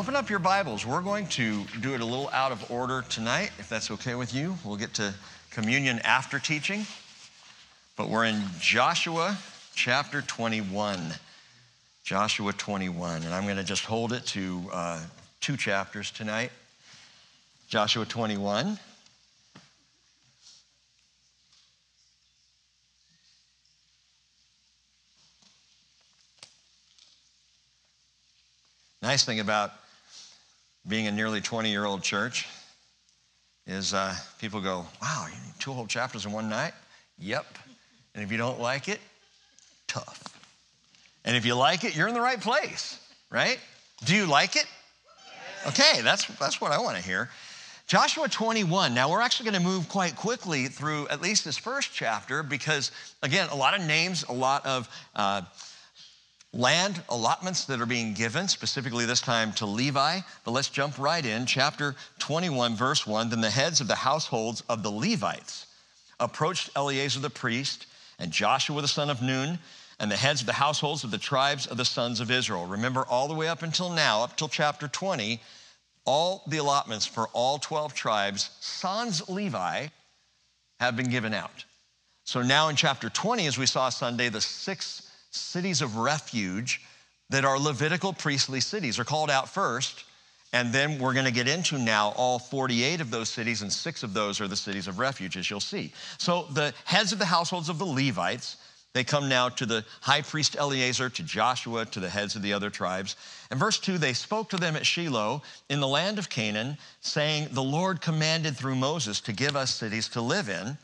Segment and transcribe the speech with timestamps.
[0.00, 0.86] Open up your Bibles.
[0.86, 4.32] We're going to do it a little out of order tonight, if that's okay with
[4.32, 4.56] you.
[4.64, 5.12] We'll get to
[5.50, 6.86] communion after teaching.
[7.98, 9.36] But we're in Joshua
[9.74, 10.98] chapter 21.
[12.02, 13.24] Joshua 21.
[13.24, 15.00] And I'm going to just hold it to uh,
[15.42, 16.50] two chapters tonight.
[17.68, 18.78] Joshua 21.
[29.02, 29.72] Nice thing about
[30.86, 32.48] being a nearly 20 year old church
[33.66, 36.72] is uh, people go, wow, you need two whole chapters in one night?
[37.18, 37.46] Yep.
[38.14, 39.00] And if you don't like it,
[39.86, 40.22] tough.
[41.24, 42.98] And if you like it, you're in the right place,
[43.30, 43.58] right?
[44.04, 44.66] Do you like it?
[45.66, 47.28] Okay, that's, that's what I want to hear.
[47.86, 48.94] Joshua 21.
[48.94, 52.92] Now, we're actually going to move quite quickly through at least this first chapter because,
[53.22, 55.42] again, a lot of names, a lot of uh,
[56.52, 60.20] land allotments that are being given, specifically this time to Levi.
[60.44, 61.46] But let's jump right in.
[61.46, 65.66] Chapter 21, verse 1 Then the heads of the households of the Levites
[66.18, 67.86] approached Eleazar the priest
[68.18, 69.58] and Joshua the son of Nun
[69.98, 72.66] and the heads of the households of the tribes of the sons of Israel.
[72.66, 75.40] Remember, all the way up until now, up till chapter 20,
[76.06, 79.88] all the allotments for all 12 tribes, sans Levi,
[80.80, 81.64] have been given out.
[82.24, 86.82] So now in chapter 20, as we saw Sunday, the six cities of refuge
[87.30, 90.04] that are Levitical priestly cities are called out first.
[90.52, 94.02] And then we're going to get into now all 48 of those cities, and six
[94.02, 95.92] of those are the cities of refuge, as you'll see.
[96.18, 98.56] So the heads of the households of the Levites,
[98.92, 102.52] they come now to the high priest Eleazar, to Joshua, to the heads of the
[102.52, 103.14] other tribes.
[103.52, 107.48] And verse 2 they spoke to them at Shiloh in the land of Canaan, saying,
[107.52, 110.76] The Lord commanded through Moses to give us cities to live in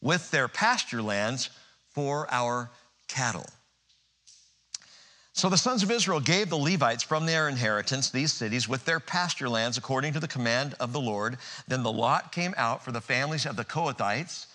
[0.00, 1.50] with their pasture lands
[1.90, 2.70] for our
[3.06, 3.44] cattle.
[5.40, 9.00] So the sons of Israel gave the Levites from their inheritance these cities with their
[9.00, 11.38] pasture lands according to the command of the Lord.
[11.66, 14.48] Then the lot came out for the families of the Kohathites,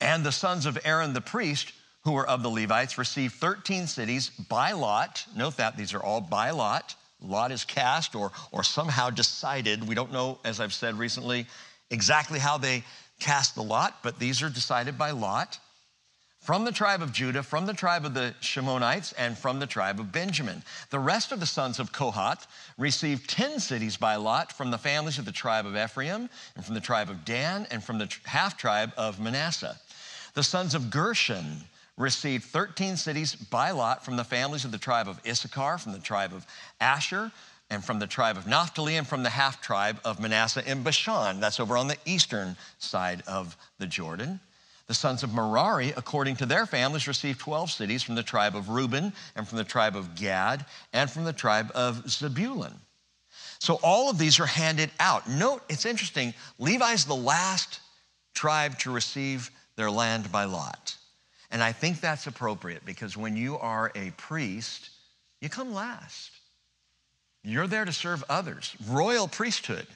[0.00, 1.74] and the sons of Aaron the priest,
[2.04, 5.26] who were of the Levites, received 13 cities by lot.
[5.36, 6.94] Note that these are all by lot.
[7.20, 9.86] Lot is cast or, or somehow decided.
[9.86, 11.44] We don't know, as I've said recently,
[11.90, 12.82] exactly how they
[13.18, 15.58] cast the lot, but these are decided by lot
[16.40, 20.00] from the tribe of Judah, from the tribe of the Shimonites, and from the tribe
[20.00, 20.62] of Benjamin.
[20.88, 22.46] The rest of the sons of Kohath
[22.78, 26.74] received 10 cities by lot from the families of the tribe of Ephraim, and from
[26.74, 29.78] the tribe of Dan, and from the half tribe of Manasseh.
[30.34, 31.64] The sons of Gershon
[31.98, 35.98] received 13 cities by lot from the families of the tribe of Issachar, from the
[35.98, 36.46] tribe of
[36.80, 37.30] Asher,
[37.68, 41.38] and from the tribe of Naphtali, and from the half tribe of Manasseh in Bashan.
[41.38, 44.40] That's over on the eastern side of the Jordan.
[44.90, 48.70] The sons of Merari, according to their families, received 12 cities from the tribe of
[48.70, 52.74] Reuben and from the tribe of Gad and from the tribe of Zebulun.
[53.60, 55.30] So all of these are handed out.
[55.30, 57.78] Note, it's interesting, Levi's the last
[58.34, 60.96] tribe to receive their land by lot.
[61.52, 64.90] And I think that's appropriate because when you are a priest,
[65.40, 66.32] you come last.
[67.44, 69.86] You're there to serve others, royal priesthood.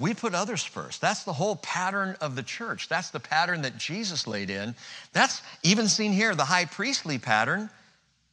[0.00, 1.02] We put others first.
[1.02, 2.88] That's the whole pattern of the church.
[2.88, 4.74] That's the pattern that Jesus laid in.
[5.12, 7.68] That's even seen here, the high priestly pattern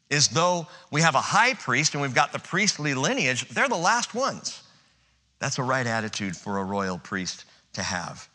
[0.09, 3.75] is though we have a high priest and we've got the priestly lineage, they're the
[3.75, 4.63] last ones.
[5.39, 8.29] That's a right attitude for a royal priest to have.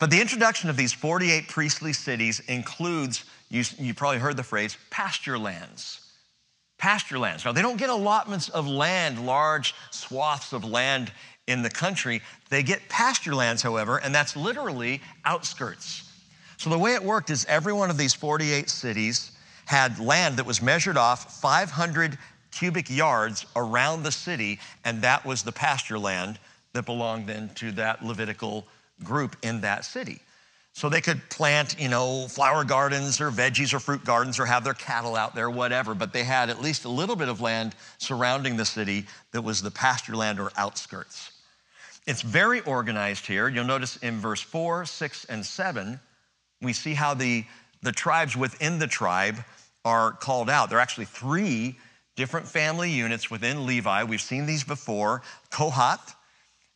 [0.00, 4.76] But the introduction of these 48 priestly cities includes, you, you probably heard the phrase,
[4.90, 6.00] pasture lands.
[6.76, 7.44] Pasture lands.
[7.44, 11.12] Now, they don't get allotments of land, large swaths of land
[11.46, 12.22] in the country.
[12.50, 16.10] They get pasture lands, however, and that's literally outskirts.
[16.56, 19.32] So the way it worked is every one of these 48 cities
[19.66, 22.18] had land that was measured off 500
[22.50, 26.38] cubic yards around the city, and that was the pasture land
[26.72, 28.66] that belonged then to that Levitical
[29.02, 30.20] group in that city.
[30.72, 34.64] So they could plant, you know, flower gardens or veggies or fruit gardens or have
[34.64, 37.76] their cattle out there, whatever, but they had at least a little bit of land
[37.98, 41.30] surrounding the city that was the pasture land or outskirts.
[42.06, 43.48] It's very organized here.
[43.48, 46.00] You'll notice in verse 4, 6, and 7,
[46.60, 47.44] we see how the,
[47.82, 49.36] the tribes within the tribe
[49.84, 50.68] are called out.
[50.68, 51.76] There are actually three
[52.16, 54.04] different family units within Levi.
[54.04, 56.14] We've seen these before Kohath,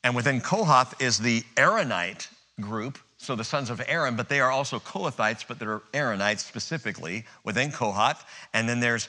[0.03, 2.29] and within Kohath is the Aaronite
[2.61, 7.25] group, so the sons of Aaron, but they are also Kohathites, but they're Aaronites specifically
[7.45, 8.25] within Kohath.
[8.55, 9.09] And then there's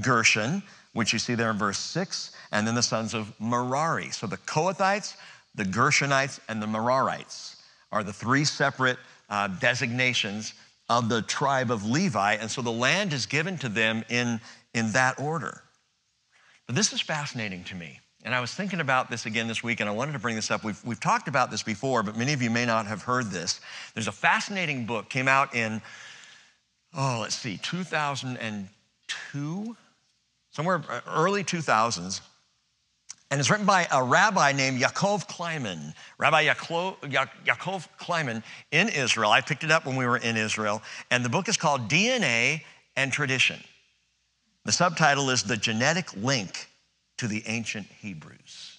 [0.00, 0.62] Gershon,
[0.94, 4.10] which you see there in verse 6, and then the sons of Merari.
[4.10, 5.16] So the Kohathites
[5.54, 7.56] the Gershonites and the Merarites
[7.90, 10.54] are the three separate uh, designations
[10.88, 12.34] of the tribe of Levi.
[12.34, 14.40] And so the land is given to them in,
[14.74, 15.62] in that order.
[16.66, 17.98] But this is fascinating to me.
[18.24, 20.50] And I was thinking about this again this week, and I wanted to bring this
[20.50, 20.64] up.
[20.64, 23.60] We've, we've talked about this before, but many of you may not have heard this.
[23.94, 25.82] There's a fascinating book, came out in,
[26.96, 29.76] oh, let's see, 2002,
[30.50, 32.20] somewhere uh, early 2000s.
[33.32, 35.94] And it's written by a rabbi named Yaakov Kleiman.
[36.18, 39.30] Rabbi Yaakov, Kleiman in Israel.
[39.30, 40.82] I picked it up when we were in Israel.
[41.10, 42.60] And the book is called DNA
[42.94, 43.58] and Tradition.
[44.66, 46.68] The subtitle is The Genetic Link
[47.16, 48.76] to the Ancient Hebrews.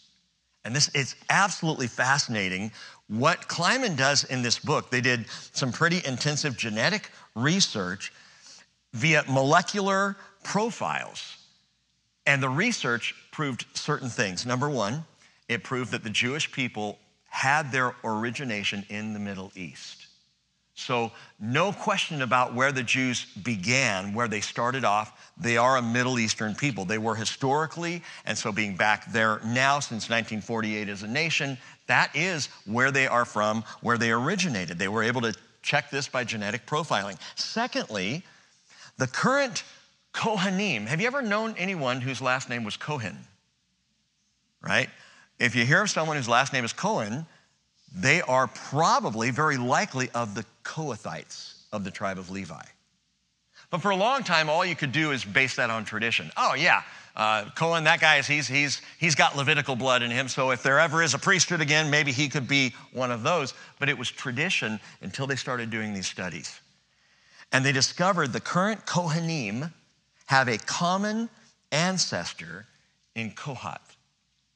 [0.64, 2.72] And this it's absolutely fascinating
[3.08, 4.92] what Kleiman does in this book.
[4.92, 8.14] They did some pretty intensive genetic research
[8.94, 11.38] via molecular profiles.
[12.28, 14.46] And the research proved certain things.
[14.46, 15.04] Number one,
[15.50, 16.98] it proved that the Jewish people
[17.28, 20.08] had their origination in the Middle East.
[20.76, 25.32] So, no question about where the Jews began, where they started off.
[25.38, 26.84] They are a Middle Eastern people.
[26.86, 32.16] They were historically, and so being back there now since 1948 as a nation, that
[32.16, 34.80] is where they are from, where they originated.
[34.80, 37.20] They were able to check this by genetic profiling.
[37.36, 38.24] Secondly,
[38.98, 39.64] the current
[40.14, 40.88] Kohanim.
[40.88, 43.18] Have you ever known anyone whose last name was Cohen?
[44.62, 44.90] Right?
[45.40, 47.26] If you hear of someone whose last name is Cohen,
[47.94, 52.64] they are probably very likely of the Kohathites of the tribe of Levi.
[53.70, 56.32] But for a long time, all you could do is base that on tradition.
[56.38, 56.84] Oh, yeah,
[57.16, 60.64] uh, Cohen, that guy, is, he's, he's, he's got Levitical blood in him, so if
[60.64, 63.54] there ever is a priesthood again, maybe he could be one of those.
[63.80, 66.60] But it was tradition until they started doing these studies.
[67.52, 69.72] And they discovered the current Kohanim
[70.26, 71.30] have a common
[71.72, 72.66] ancestor
[73.16, 73.80] in Kohat.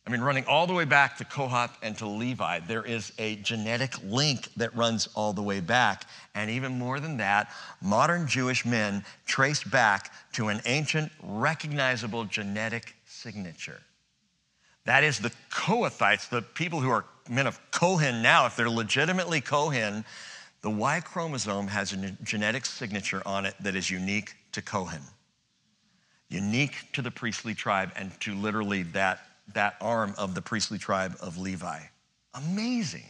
[0.06, 3.36] I mean, running all the way back to Kohath and to Levi, there is a
[3.38, 6.06] genetic link that runs all the way back.
[6.34, 12.96] And even more than that, modern Jewish men trace back to an ancient, recognizable genetic
[13.06, 13.82] signature.
[14.86, 19.42] That is the Kohathites, the people who are men of Kohen now, if they're legitimately
[19.42, 20.06] Kohen,
[20.62, 25.02] the Y chromosome has a genetic signature on it that is unique to Kohen,
[26.30, 29.22] unique to the priestly tribe, and to literally that
[29.54, 31.80] that arm of the priestly tribe of Levi.
[32.34, 33.06] Amazing.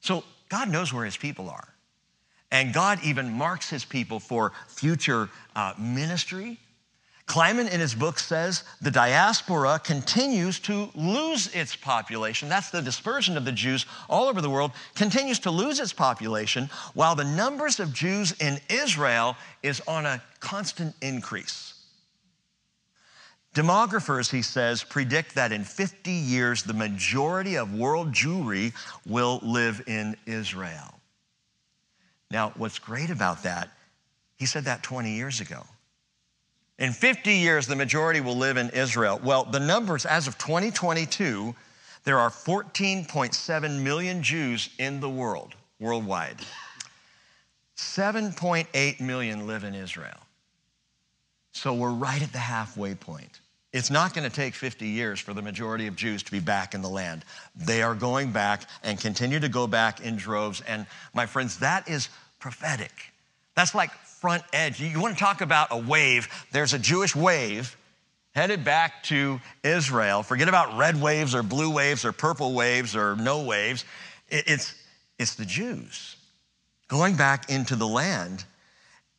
[0.00, 1.68] So God knows where his people are.
[2.50, 6.58] And God even marks his people for future uh, ministry.
[7.24, 12.50] Kleiman in his book says the diaspora continues to lose its population.
[12.50, 16.68] That's the dispersion of the Jews all over the world, continues to lose its population,
[16.92, 21.71] while the numbers of Jews in Israel is on a constant increase.
[23.54, 28.72] Demographers, he says, predict that in 50 years, the majority of world Jewry
[29.06, 30.94] will live in Israel.
[32.30, 33.68] Now, what's great about that,
[34.36, 35.64] he said that 20 years ago.
[36.78, 39.20] In 50 years, the majority will live in Israel.
[39.22, 41.54] Well, the numbers as of 2022,
[42.04, 46.38] there are 14.7 million Jews in the world, worldwide.
[47.76, 50.18] 7.8 million live in Israel.
[51.52, 53.41] So we're right at the halfway point.
[53.72, 56.74] It's not going to take 50 years for the majority of Jews to be back
[56.74, 57.24] in the land.
[57.56, 60.60] They are going back and continue to go back in droves.
[60.68, 62.92] And my friends, that is prophetic.
[63.54, 64.80] That's like front edge.
[64.80, 67.76] You want to talk about a wave, there's a Jewish wave
[68.34, 70.22] headed back to Israel.
[70.22, 73.84] Forget about red waves or blue waves or purple waves or no waves.
[74.28, 74.74] It's,
[75.18, 76.16] it's the Jews
[76.88, 78.44] going back into the land.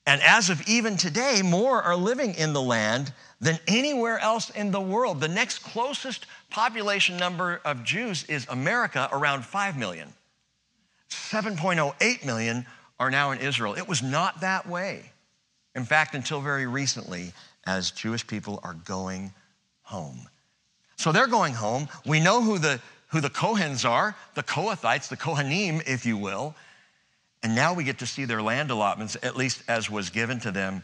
[0.05, 4.71] And as of even today, more are living in the land than anywhere else in
[4.71, 5.19] the world.
[5.19, 10.07] The next closest population number of Jews is America, around 5 million.
[11.09, 12.65] 7.08 million
[12.99, 13.73] are now in Israel.
[13.73, 15.11] It was not that way.
[15.75, 17.33] In fact, until very recently,
[17.65, 19.33] as Jewish people are going
[19.81, 20.29] home.
[20.95, 21.89] So they're going home.
[22.05, 26.55] We know who the, who the Kohens are, the Kohathites, the Kohanim, if you will.
[27.41, 30.51] And now we get to see their land allotments, at least as was given to
[30.51, 30.81] them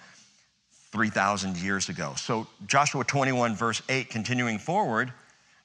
[0.91, 2.13] 3,000 years ago.
[2.17, 5.13] So, Joshua 21, verse 8, continuing forward.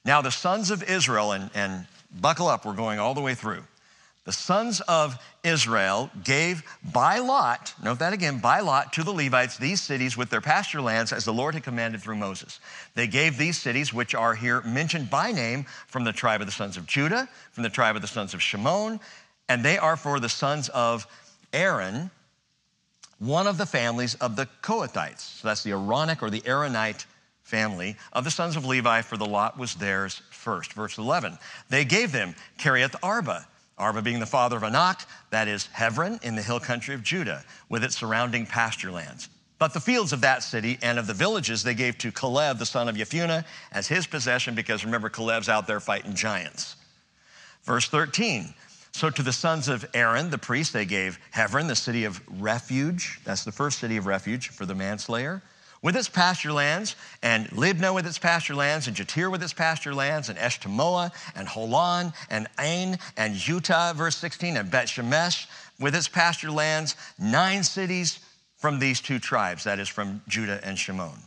[0.04, 1.86] Now, the sons of Israel, and, and
[2.20, 3.62] buckle up, we're going all the way through.
[4.24, 9.58] The sons of Israel gave by lot, note that again, by lot to the Levites
[9.58, 12.58] these cities with their pasture lands as the Lord had commanded through Moses.
[12.94, 16.52] They gave these cities, which are here mentioned by name, from the tribe of the
[16.52, 18.98] sons of Judah, from the tribe of the sons of Shimon,
[19.50, 21.06] and they are for the sons of
[21.52, 22.10] Aaron,
[23.26, 25.40] one of the families of the Kohathites.
[25.40, 27.06] So that's the Aaronic or the Aaronite
[27.42, 30.72] family of the sons of Levi, for the lot was theirs first.
[30.72, 31.38] Verse 11,
[31.68, 36.36] they gave them Kiriath Arba, Arba being the father of Anak, that is Hebron in
[36.36, 39.28] the hill country of Judah, with its surrounding pasture lands.
[39.58, 42.66] But the fields of that city and of the villages they gave to Caleb, the
[42.66, 46.76] son of Jephunneh, as his possession, because remember, Caleb's out there fighting giants.
[47.62, 48.52] Verse 13.
[48.94, 53.18] So to the sons of Aaron, the priest, they gave Hebron, the city of refuge.
[53.24, 55.42] That's the first city of refuge for the manslayer
[55.82, 59.92] with its pasture lands, and Libnah with its pasture lands, and Jattir with its pasture
[59.92, 65.48] lands, and Eshtemoa, and Holon, and Ain, and Juttah, verse 16, and Bet Shemesh
[65.80, 68.20] with its pasture lands, nine cities
[68.56, 71.18] from these two tribes, that is from Judah and Shimon.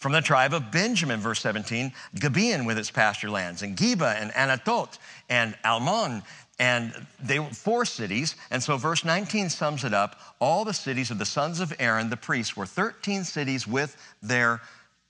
[0.00, 4.32] From the tribe of Benjamin, verse 17, Gibeon with its pasture lands, and Geba, and
[4.32, 4.98] Anatot,
[5.28, 6.22] and Almon,
[6.60, 8.36] and they were four cities.
[8.50, 10.20] And so verse 19 sums it up.
[10.40, 14.60] All the cities of the sons of Aaron, the priests, were 13 cities with their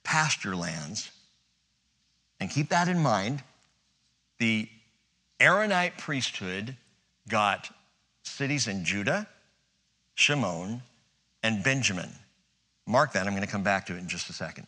[0.03, 1.11] pasture lands.
[2.39, 3.43] And keep that in mind.
[4.39, 4.69] The
[5.41, 6.77] Aaronite priesthood
[7.27, 7.69] got
[8.23, 9.27] cities in Judah,
[10.15, 10.81] Shimon,
[11.43, 12.11] and Benjamin.
[12.87, 13.27] Mark that.
[13.27, 14.67] I'm going to come back to it in just a second.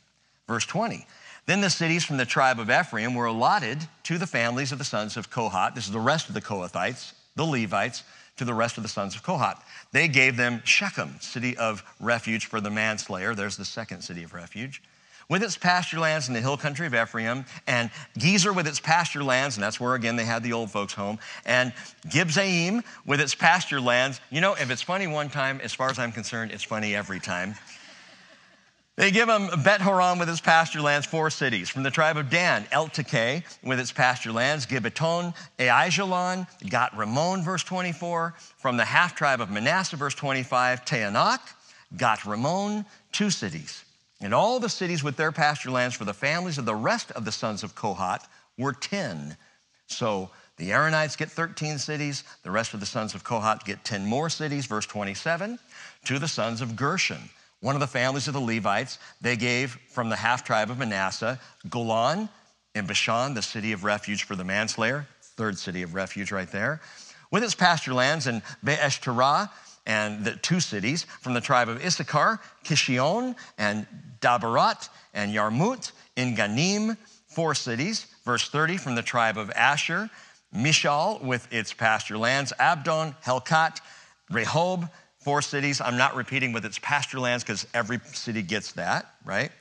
[0.50, 1.08] Verse 20.
[1.46, 4.86] Then the cities from the tribe of Ephraim were allotted to the families of the
[4.86, 5.76] sons of Kohath.
[5.76, 8.04] This is the rest of the Kohathites, the Levites,
[8.38, 9.62] to the rest of the sons of Kohath.
[9.92, 13.36] They gave them Shechem, city of refuge for the manslayer.
[13.36, 14.82] There's the second city of refuge.
[15.30, 19.24] With its pasture lands in the hill country of Ephraim, and Gezer with its pasture
[19.24, 21.74] lands, and that's where again they had the old folks' home, and
[22.08, 24.20] Gibzaim with its pasture lands.
[24.30, 27.20] You know, if it's funny one time, as far as I'm concerned, it's funny every
[27.20, 27.56] time.
[28.96, 31.68] They give him Bet Horon with its pasture lands, four cities.
[31.68, 37.64] From the tribe of Dan, Eltekeh with its pasture lands, Gibbethon, Aijalon, Gat Ramon, verse
[37.64, 38.36] 24.
[38.58, 41.40] From the half tribe of Manasseh, verse 25, Taanach,
[41.98, 43.84] Gat Ramon, two cities.
[44.22, 47.26] And all the cities with their pasture lands for the families of the rest of
[47.26, 49.36] the sons of Kohath were 10.
[49.88, 54.06] So the Aaronites get 13 cities, the rest of the sons of Kohath get 10
[54.06, 55.58] more cities, verse 27,
[56.06, 57.32] to the sons of Gershon
[57.64, 61.40] one of the families of the Levites, they gave from the half tribe of Manasseh
[61.70, 62.28] Golan
[62.76, 66.82] and Bashan, the city of refuge for the manslayer, third city of refuge right there,
[67.32, 69.50] with its pasture lands and Beeshterah
[69.86, 73.88] and the two cities from the tribe of Issachar, Kishion and
[74.20, 78.08] Dabarat and Yarmut in Ganim, four cities.
[78.26, 80.10] Verse 30 from the tribe of Asher,
[80.54, 83.80] Mishal with its pasture lands, Abdon, Helkat,
[84.30, 84.90] Rehob,
[85.24, 85.82] four cities.
[85.82, 89.52] I'm not repeating with its pasture lands because every city gets that, right?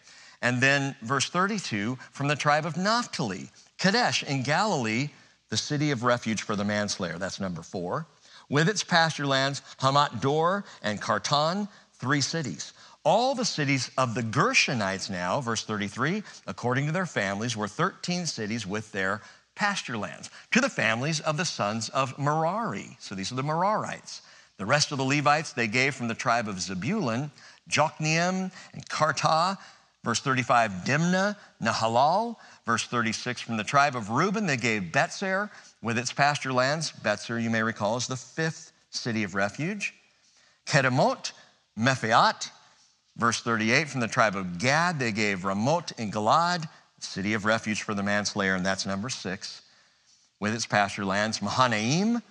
[0.43, 5.11] And then verse 32 from the tribe of Naphtali, Kadesh in Galilee,
[5.49, 7.19] the city of refuge for the manslayer.
[7.19, 8.07] That's number four.
[8.49, 12.73] With its pasture lands, Hamat Dor and Kartan, three cities.
[13.05, 18.27] All the cities of the Gershonites now, verse 33, according to their families, were 13
[18.27, 19.23] cities with their
[19.55, 20.31] pasture lands.
[20.53, 22.97] To the families of the sons of Merari.
[23.01, 24.21] So these are the Merarites.
[24.59, 27.31] The rest of the Levites they gave from the tribe of Zebulun,
[27.71, 29.59] Jokneam and Kartah.
[30.05, 32.37] Verse 35, Dimnah, Nahalal.
[32.67, 36.93] Verse 36, from the tribe of Reuben, they gave Bezer with its pasture lands.
[37.03, 39.95] Bezer, you may recall, is the fifth city of refuge.
[40.67, 41.33] Kedemot,
[41.79, 42.51] Mephiat.
[43.17, 46.69] Verse 38, from the tribe of Gad, they gave Ramot in Galad,
[46.99, 49.63] city of refuge for the manslayer, and that's number six,
[50.41, 51.43] with its pasture lands.
[51.43, 52.23] Mahanaim,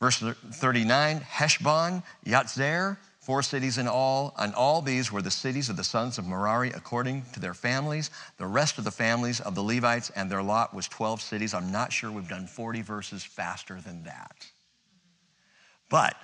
[0.00, 5.76] Verse 39 Heshbon, Yatzer, four cities in all, and all these were the cities of
[5.76, 8.10] the sons of Merari according to their families.
[8.38, 11.52] The rest of the families of the Levites and their lot was 12 cities.
[11.52, 14.46] I'm not sure we've done 40 verses faster than that.
[15.90, 16.16] But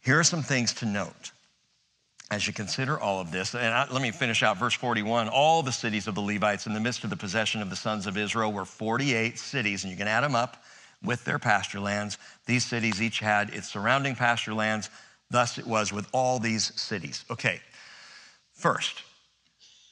[0.00, 1.32] here are some things to note
[2.30, 3.54] as you consider all of this.
[3.54, 5.28] And I, let me finish out verse 41.
[5.28, 8.06] All the cities of the Levites in the midst of the possession of the sons
[8.06, 10.63] of Israel were 48 cities, and you can add them up
[11.04, 12.18] with their pasture lands.
[12.46, 14.90] These cities each had its surrounding pasture lands.
[15.30, 17.24] Thus it was with all these cities.
[17.30, 17.60] Okay,
[18.52, 19.02] first,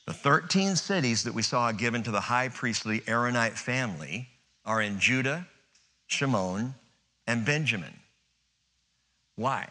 [0.06, 4.28] the 13 cities that we saw given to the high priestly Aaronite family
[4.64, 5.46] are in Judah,
[6.06, 6.74] Shimon,
[7.26, 7.94] and Benjamin.
[9.36, 9.68] Why?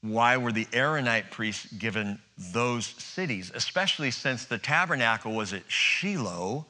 [0.00, 6.66] Why were the Aaronite priests given those cities, especially since the tabernacle was at Shiloh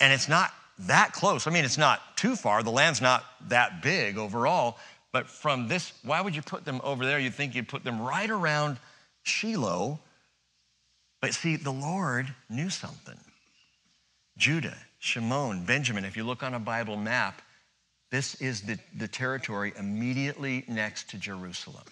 [0.00, 1.46] and it's not that close.
[1.46, 2.62] I mean, it's not too far.
[2.62, 4.78] The land's not that big overall.
[5.12, 7.18] But from this, why would you put them over there?
[7.18, 8.78] You'd think you'd put them right around
[9.22, 9.98] Shiloh.
[11.20, 13.18] But see, the Lord knew something.
[14.36, 17.42] Judah, Shimon, Benjamin, if you look on a Bible map,
[18.10, 21.84] this is the, the territory immediately next to Jerusalem.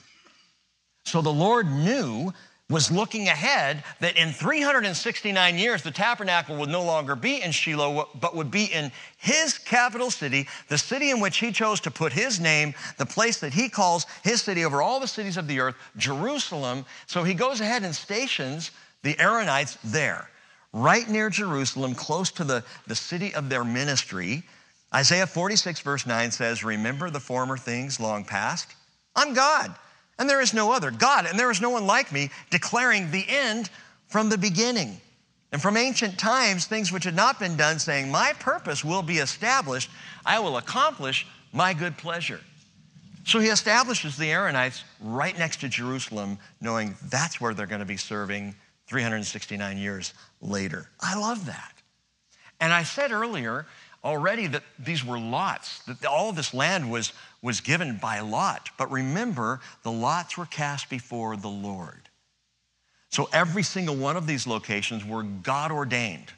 [1.04, 2.32] So the Lord knew
[2.68, 8.08] was looking ahead that in 369 years, the tabernacle would no longer be in Shiloh,
[8.20, 12.12] but would be in his capital city, the city in which he chose to put
[12.12, 15.60] his name, the place that he calls his city over all the cities of the
[15.60, 16.84] earth, Jerusalem.
[17.06, 18.72] So he goes ahead and stations
[19.04, 20.28] the Aaronites there,
[20.72, 24.42] right near Jerusalem, close to the, the city of their ministry.
[24.92, 28.74] Isaiah 46, verse 9 says, Remember the former things long past?
[29.14, 29.72] I'm God
[30.18, 30.90] and there is no other.
[30.90, 33.70] God, and there is no one like me, declaring the end
[34.08, 35.00] from the beginning.
[35.52, 39.18] And from ancient times, things which had not been done, saying, My purpose will be
[39.18, 39.90] established,
[40.24, 42.40] I will accomplish my good pleasure.
[43.24, 47.84] So he establishes the Aaronites right next to Jerusalem, knowing that's where they're going to
[47.84, 48.54] be serving
[48.86, 50.88] 369 years later.
[51.00, 51.72] I love that.
[52.60, 53.66] And I said earlier
[54.06, 58.70] already that these were lots, that all this land was, was given by lot.
[58.78, 62.08] But remember, the lots were cast before the Lord.
[63.10, 66.32] So every single one of these locations were God ordained.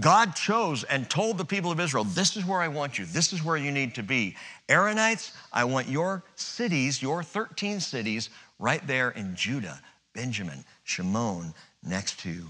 [0.00, 3.04] God chose and told the people of Israel, This is where I want you.
[3.04, 4.36] This is where you need to be.
[4.68, 9.80] Aaronites, I want your cities, your 13 cities, right there in Judah,
[10.14, 12.44] Benjamin, Shimon, next to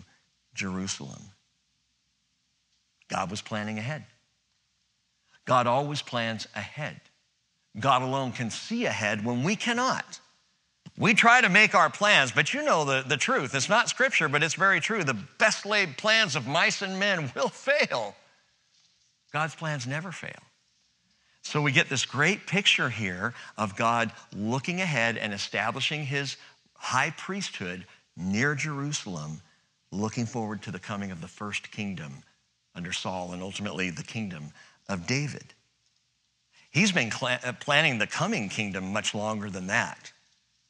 [0.55, 1.23] Jerusalem.
[3.09, 4.05] God was planning ahead.
[5.51, 7.01] God always plans ahead.
[7.81, 10.21] God alone can see ahead when we cannot.
[10.97, 13.53] We try to make our plans, but you know the, the truth.
[13.53, 15.03] It's not scripture, but it's very true.
[15.03, 18.15] The best laid plans of mice and men will fail.
[19.33, 20.39] God's plans never fail.
[21.43, 26.37] So we get this great picture here of God looking ahead and establishing his
[26.75, 29.41] high priesthood near Jerusalem,
[29.91, 32.23] looking forward to the coming of the first kingdom
[32.77, 34.53] under Saul and ultimately the kingdom
[34.91, 35.55] of David.
[36.71, 40.13] He's been uh, planning the coming kingdom much longer than that.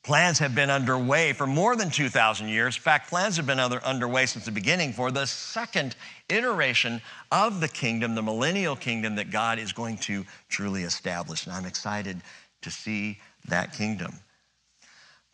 [0.02, 2.74] Plans have been underway for more than 2,000 years.
[2.74, 5.94] In fact, plans have been under, underway since the beginning for the second
[6.30, 11.44] iteration of the kingdom, the millennial kingdom that God is going to truly establish.
[11.44, 12.22] And I'm excited
[12.62, 13.18] to see
[13.48, 14.14] that kingdom.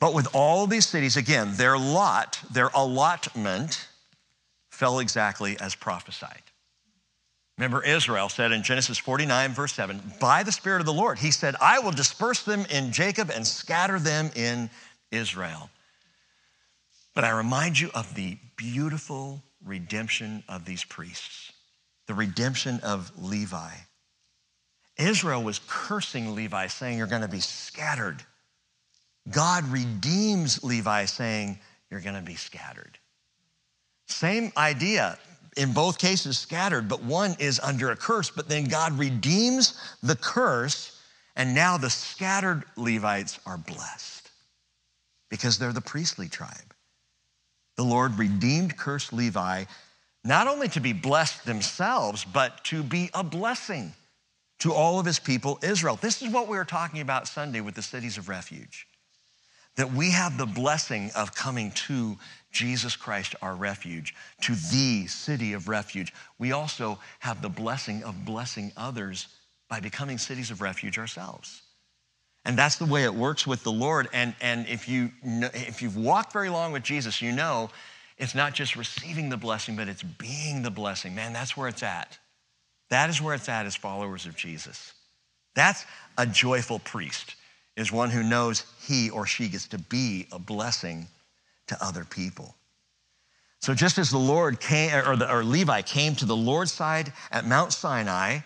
[0.00, 3.86] But with all these cities, again, their lot, their allotment
[4.70, 6.42] fell exactly as prophesied.
[7.58, 11.30] Remember, Israel said in Genesis 49, verse 7, by the Spirit of the Lord, he
[11.30, 14.68] said, I will disperse them in Jacob and scatter them in
[15.10, 15.70] Israel.
[17.14, 21.52] But I remind you of the beautiful redemption of these priests,
[22.06, 23.72] the redemption of Levi.
[24.98, 28.22] Israel was cursing Levi, saying, You're going to be scattered.
[29.30, 31.58] God redeems Levi, saying,
[31.90, 32.98] You're going to be scattered.
[34.08, 35.18] Same idea
[35.56, 38.30] in both cases scattered, but one is under a curse.
[38.30, 41.00] But then God redeems the curse,
[41.34, 44.30] and now the scattered Levites are blessed
[45.30, 46.74] because they're the priestly tribe.
[47.76, 49.64] The Lord redeemed cursed Levi
[50.24, 53.92] not only to be blessed themselves, but to be a blessing
[54.58, 55.96] to all of his people, Israel.
[56.00, 58.86] This is what we were talking about Sunday with the cities of refuge.
[59.76, 62.16] That we have the blessing of coming to
[62.56, 66.12] Jesus Christ, our refuge, to the city of refuge.
[66.38, 69.28] We also have the blessing of blessing others
[69.68, 71.62] by becoming cities of refuge ourselves.
[72.44, 74.08] And that's the way it works with the Lord.
[74.12, 77.70] And, and if, you if you've walked very long with Jesus, you know
[78.18, 81.14] it's not just receiving the blessing, but it's being the blessing.
[81.14, 82.18] Man, that's where it's at.
[82.88, 84.94] That is where it's at as followers of Jesus.
[85.54, 85.84] That's
[86.16, 87.34] a joyful priest,
[87.76, 91.08] is one who knows he or she gets to be a blessing
[91.68, 92.54] to other people.
[93.60, 97.12] So just as the Lord came, or, the, or Levi came to the Lord's side
[97.32, 98.40] at Mount Sinai,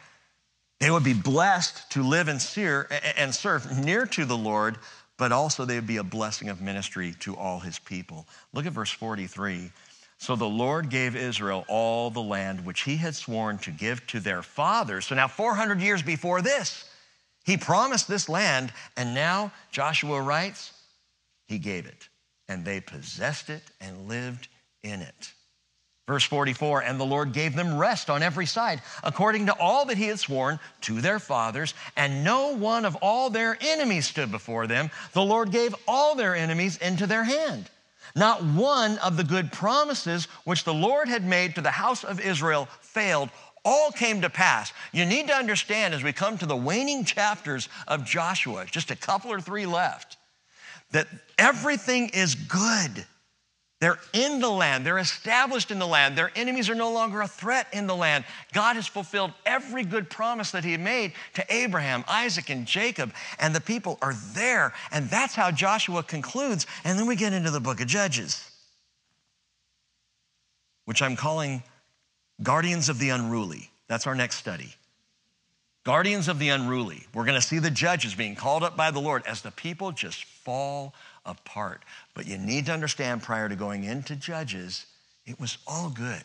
[0.78, 4.78] they would be blessed to live and, sear, and serve near to the Lord,
[5.18, 8.26] but also they would be a blessing of ministry to all his people.
[8.54, 9.70] Look at verse 43.
[10.16, 14.20] So the Lord gave Israel all the land which he had sworn to give to
[14.20, 15.06] their fathers.
[15.06, 16.84] So now, 400 years before this,
[17.44, 20.72] he promised this land, and now Joshua writes,
[21.46, 22.09] he gave it
[22.50, 24.48] and they possessed it and lived
[24.82, 25.32] in it.
[26.08, 29.96] Verse 44 And the Lord gave them rest on every side, according to all that
[29.96, 34.66] he had sworn to their fathers, and no one of all their enemies stood before
[34.66, 34.90] them.
[35.12, 37.70] The Lord gave all their enemies into their hand.
[38.16, 42.18] Not one of the good promises which the Lord had made to the house of
[42.18, 43.30] Israel failed.
[43.64, 44.72] All came to pass.
[44.90, 48.96] You need to understand as we come to the waning chapters of Joshua, just a
[48.96, 50.16] couple or three left,
[50.92, 53.06] that everything is good.
[53.80, 54.84] They're in the land.
[54.84, 56.16] They're established in the land.
[56.16, 58.24] Their enemies are no longer a threat in the land.
[58.52, 63.54] God has fulfilled every good promise that He made to Abraham, Isaac, and Jacob, and
[63.54, 64.74] the people are there.
[64.92, 66.66] And that's how Joshua concludes.
[66.84, 68.50] And then we get into the book of Judges,
[70.84, 71.62] which I'm calling
[72.42, 73.70] Guardians of the Unruly.
[73.88, 74.74] That's our next study.
[75.84, 77.06] Guardians of the Unruly.
[77.14, 79.92] We're going to see the judges being called up by the Lord as the people
[79.92, 81.82] just fall apart.
[82.14, 84.86] But you need to understand prior to going into Judges,
[85.26, 86.22] it was all good.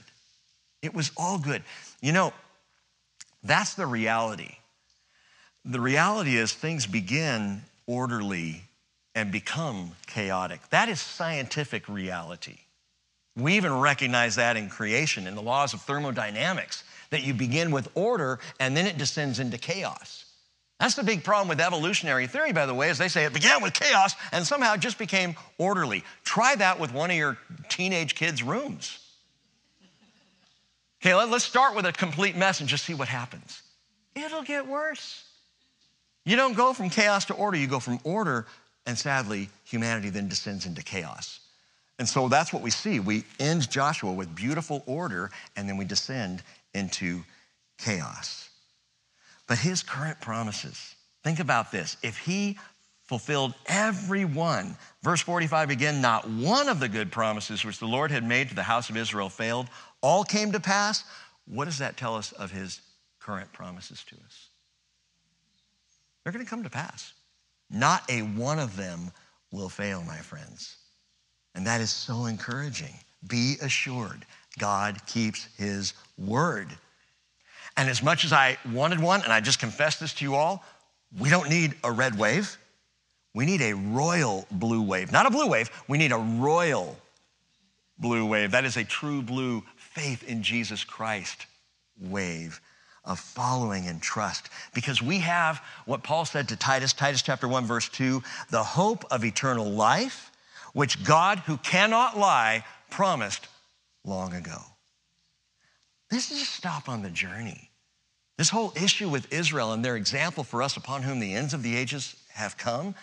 [0.82, 1.64] It was all good.
[2.02, 2.34] You know,
[3.44, 4.58] that's the reality.
[5.64, 8.62] The reality is things begin orderly
[9.16, 10.70] and become chaotic.
[10.70, 12.58] That is scientific reality.
[13.38, 16.84] We even recognize that in creation, in the laws of thermodynamics,
[17.16, 20.26] that you begin with order and then it descends into chaos.
[20.82, 23.62] That's the big problem with evolutionary theory, by the way, is they say it began
[23.62, 26.04] with chaos and somehow just became orderly.
[26.26, 27.38] Try that with one of your
[27.70, 29.00] teenage kids' rooms.
[31.02, 33.62] Okay, let, us start with a complete mess and just see what happens.
[34.14, 35.24] It'll get worse.
[36.26, 38.46] You don't go from chaos to order, you go from order,
[38.86, 41.40] and sadly, humanity then descends into chaos.
[42.00, 43.00] And so that's what we see.
[43.00, 46.44] We end Joshua with beautiful order, and then we descend
[46.76, 47.24] into
[47.78, 48.50] chaos.
[49.48, 51.98] But his current promises, think about this.
[52.04, 52.58] If he
[53.04, 58.12] fulfilled every one, verse 45 again, not one of the good promises which the Lord
[58.12, 59.68] had made to the house of Israel failed,
[60.02, 61.04] all came to pass.
[61.46, 62.82] What does that tell us of his
[63.20, 64.50] current promises to us?
[66.24, 67.14] They're going to come to pass.
[67.70, 69.12] Not a one of them
[69.52, 70.76] will fail, my friends.
[71.54, 72.94] And that is so encouraging.
[73.28, 74.26] Be assured,
[74.58, 76.68] God keeps his word.
[77.78, 80.64] And as much as I wanted one, and I just confess this to you all,
[81.20, 82.58] we don't need a red wave.
[83.34, 85.12] We need a royal blue wave.
[85.12, 86.98] Not a blue wave, we need a royal
[87.98, 88.52] blue wave.
[88.52, 91.46] That is a true blue faith in Jesus Christ
[92.00, 92.62] wave
[93.04, 94.50] of following and trust.
[94.74, 99.06] Because we have what Paul said to Titus, Titus chapter 1, verse 2, the hope
[99.12, 100.32] of eternal life,
[100.74, 103.48] which God, who cannot lie, promised
[104.06, 104.62] long ago.
[106.10, 107.72] This is a stop on the journey.
[108.38, 111.64] This whole issue with Israel and their example for us upon whom the ends of
[111.64, 112.96] the ages have come,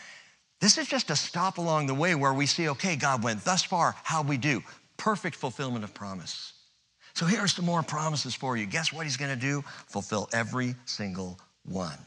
[0.61, 3.65] this is just a stop along the way where we see, okay, God went thus
[3.65, 4.63] far, how we do?
[4.97, 6.53] Perfect fulfillment of promise.
[7.15, 8.67] So here are some more promises for you.
[8.67, 9.63] Guess what he's gonna do?
[9.89, 11.99] Fulfill every single one.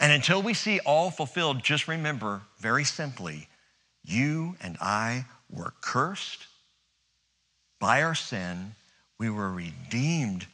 [0.00, 3.48] And until we see all fulfilled, just remember very simply,
[4.02, 6.46] you and I were cursed
[7.82, 8.76] by our sin
[9.18, 10.46] we were redeemed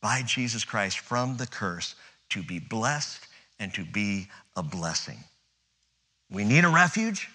[0.00, 1.96] by Jesus Christ from the curse
[2.30, 3.26] to be blessed
[3.58, 5.18] and to be a blessing.
[6.30, 7.28] We need a refuge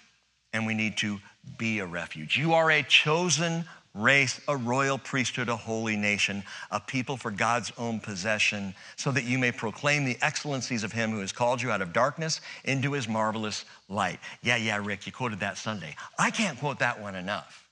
[0.53, 1.19] and we need to
[1.57, 2.37] be a refuge.
[2.37, 7.73] You are a chosen race, a royal priesthood, a holy nation, a people for God's
[7.77, 11.71] own possession, so that you may proclaim the excellencies of Him who has called you
[11.71, 14.21] out of darkness into His marvelous light.
[14.43, 15.93] Yeah, yeah, Rick, you quoted that Sunday.
[16.17, 17.67] I can't quote that one enough.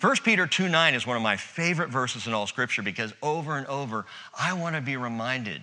[0.00, 3.58] 1 Peter 2 9 is one of my favorite verses in all scripture because over
[3.58, 4.06] and over,
[4.38, 5.60] I want to be reminded,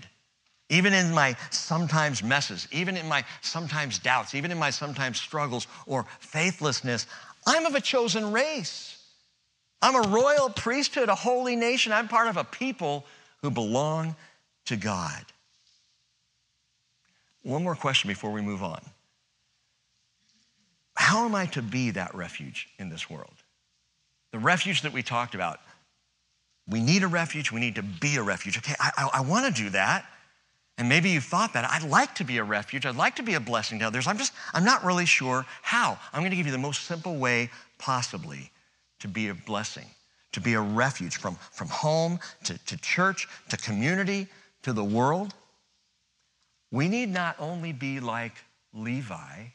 [0.69, 5.65] even in my sometimes messes, even in my sometimes doubts, even in my sometimes struggles
[5.87, 7.07] or faithlessness,
[7.47, 8.93] I'm of a chosen race.
[9.81, 11.91] I'm a royal priesthood, a holy nation.
[11.91, 13.05] I'm part of a people
[13.41, 14.15] who belong
[14.65, 15.23] to God.
[17.43, 18.81] One more question before we move on.
[20.95, 23.36] How am I to be that refuge in this world?
[24.31, 25.59] The refuge that we talked about.
[26.67, 27.51] We need a refuge.
[27.51, 28.57] We need to be a refuge.
[28.57, 30.05] Okay, I, I, I want to do that.
[30.77, 31.65] And maybe you thought that.
[31.65, 32.85] I'd like to be a refuge.
[32.85, 34.05] I'd like to be a blessing to others.
[34.05, 35.97] I'm just, I'm not really sure how.
[36.13, 38.51] I'm going to give you the most simple way possibly
[38.99, 39.85] to be a blessing,
[40.33, 44.27] to be a refuge from, from home to, to church to community
[44.63, 45.33] to the world.
[46.71, 48.33] We need not only be like
[48.73, 49.45] Levi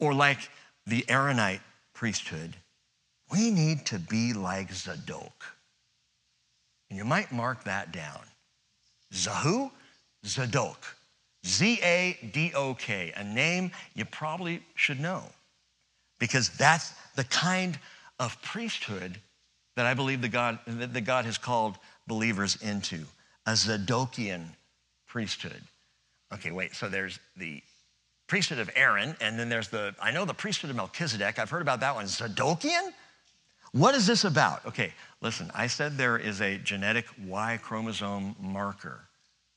[0.00, 0.50] or like
[0.86, 1.60] the Aaronite
[1.94, 2.56] priesthood,
[3.32, 5.44] we need to be like Zadok.
[6.90, 8.20] And you might mark that down.
[9.12, 9.70] Zahu,
[10.26, 10.96] Zadok.
[11.46, 15.24] Z A D O K, a name you probably should know
[16.18, 17.78] because that's the kind
[18.18, 19.18] of priesthood
[19.76, 23.00] that I believe that God, that God has called believers into
[23.46, 24.44] a Zadokian
[25.06, 25.60] priesthood.
[26.32, 27.62] Okay, wait, so there's the
[28.26, 31.38] priesthood of Aaron, and then there's the, I know the priesthood of Melchizedek.
[31.38, 32.06] I've heard about that one.
[32.06, 32.92] Zadokian?
[33.74, 34.64] What is this about?
[34.66, 39.08] Okay, listen, I said there is a genetic Y chromosome marker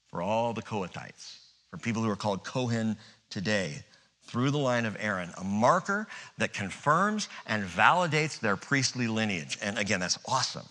[0.07, 1.37] for all the Kohatites,
[1.69, 2.97] for people who are called Kohen
[3.29, 3.83] today.
[4.23, 6.05] through the line of Aaron, a marker
[6.37, 9.57] that confirms and validates their priestly lineage.
[9.61, 10.65] And again, that's awesome.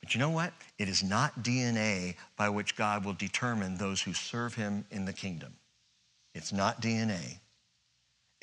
[0.00, 0.52] But you know what?
[0.78, 5.12] It is not DNA by which God will determine those who serve him in the
[5.12, 5.52] kingdom.
[6.34, 7.38] It's not DNA.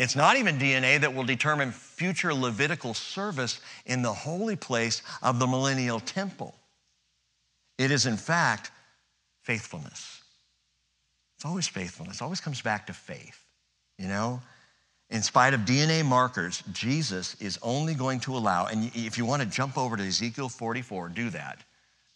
[0.01, 5.37] It's not even DNA that will determine future Levitical service in the holy place of
[5.37, 6.55] the millennial temple.
[7.77, 8.71] It is, in fact,
[9.43, 10.23] faithfulness.
[11.35, 13.45] It's always faithfulness, it always comes back to faith,
[13.99, 14.41] you know?
[15.11, 19.43] In spite of DNA markers, Jesus is only going to allow, and if you want
[19.43, 21.59] to jump over to Ezekiel 44, do that.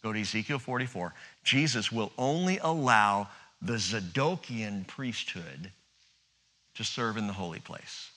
[0.02, 1.14] Go to Ezekiel 44.
[1.44, 3.28] Jesus will only allow
[3.62, 5.70] the Zadokian priesthood
[6.76, 8.10] to serve in the holy place.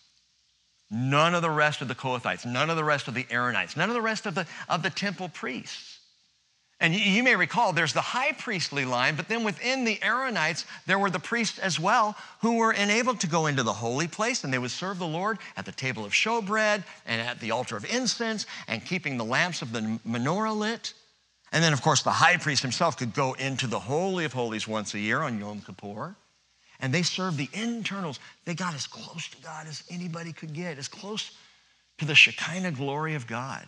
[0.91, 3.89] None of the rest of the Kohathites, none of the rest of the Aaronites, none
[3.89, 6.00] of the rest of the, of the temple priests.
[6.80, 10.65] And you, you may recall there's the high priestly line, but then within the Aaronites,
[10.88, 14.43] there were the priests as well who were enabled to go into the holy place
[14.43, 17.76] and they would serve the Lord at the table of showbread and at the altar
[17.76, 20.93] of incense and keeping the lamps of the menorah lit.
[21.52, 24.67] And then, of course, the high priest himself could go into the Holy of Holies
[24.67, 26.15] once a year on Yom Kippur.
[26.80, 28.20] And they served the internals.
[28.46, 31.32] They got as close to God as anybody could get, as close
[31.98, 33.65] to the Shekinah glory of God.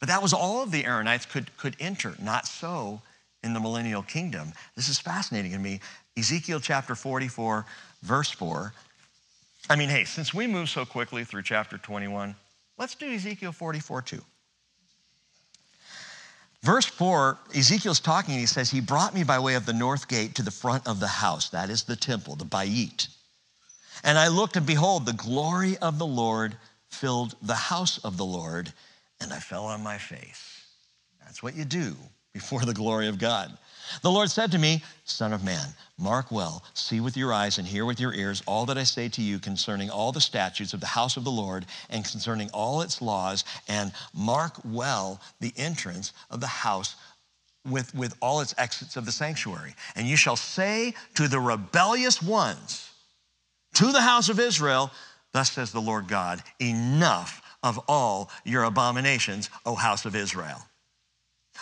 [0.00, 2.14] But that was all of the Aaronites could, could enter.
[2.20, 3.00] Not so
[3.42, 4.52] in the millennial kingdom.
[4.76, 5.80] This is fascinating to me.
[6.16, 7.64] Ezekiel chapter 44,
[8.02, 8.72] verse 4.
[9.70, 12.34] I mean, hey, since we move so quickly through chapter 21,
[12.78, 14.22] let's do Ezekiel 44 too.
[16.62, 20.08] Verse 4, Ezekiel's talking and he says, He brought me by way of the north
[20.08, 21.50] gate to the front of the house.
[21.50, 23.08] That is the temple, the Bayit.
[24.04, 26.56] And I looked, and behold, the glory of the Lord
[26.90, 28.72] filled the house of the Lord,
[29.20, 30.64] and I fell on my face.
[31.24, 31.96] That's what you do
[32.32, 33.56] before the glory of God.
[34.02, 37.66] The Lord said to me, Son of man, mark well, see with your eyes and
[37.66, 40.80] hear with your ears all that I say to you concerning all the statutes of
[40.80, 46.12] the house of the Lord and concerning all its laws, and mark well the entrance
[46.30, 46.96] of the house
[47.66, 49.74] with, with all its exits of the sanctuary.
[49.96, 52.90] And you shall say to the rebellious ones,
[53.74, 54.90] to the house of Israel,
[55.32, 60.62] Thus says the Lord God, enough of all your abominations, O house of Israel.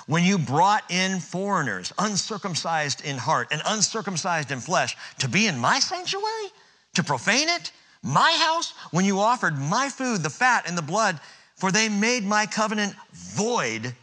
[0.07, 5.59] When you brought in foreigners, uncircumcised in heart and uncircumcised in flesh, to be in
[5.59, 6.51] my sanctuary,
[6.95, 11.19] to profane it, my house, when you offered my food, the fat and the blood,
[11.57, 13.95] for they made my covenant void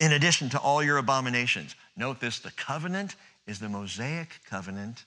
[0.00, 1.74] in addition to all your abominations.
[1.96, 3.14] Note this the covenant
[3.46, 5.04] is the Mosaic covenant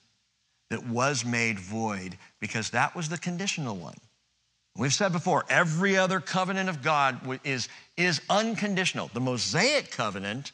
[0.70, 3.96] that was made void because that was the conditional one.
[4.78, 9.10] We've said before, every other covenant of God is, is unconditional.
[9.12, 10.52] The Mosaic covenant,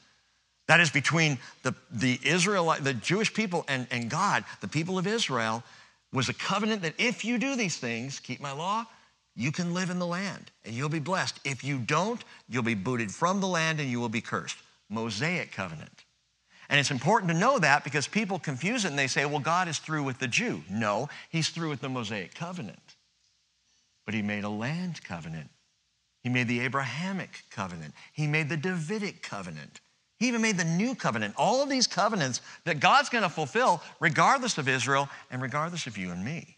[0.67, 5.07] that is between the, the Israelite, the Jewish people and, and God, the people of
[5.07, 5.63] Israel,
[6.11, 8.87] was a covenant that if you do these things, keep my law,
[9.37, 11.39] you can live in the land and you'll be blessed.
[11.45, 14.57] If you don't, you'll be booted from the land and you will be cursed.
[14.89, 16.05] Mosaic covenant.
[16.71, 19.69] And it's important to know that because people confuse it and they say, well, God
[19.69, 20.63] is through with the Jew.
[20.71, 22.79] No, he's through with the Mosaic covenant
[24.05, 25.51] but he made a land covenant.
[26.23, 27.95] He made the Abrahamic covenant.
[28.13, 29.81] He made the Davidic covenant.
[30.19, 31.35] He even made the new covenant.
[31.37, 35.99] All of these covenants that God's going to fulfill regardless of Israel and regardless of
[35.99, 36.57] you and me.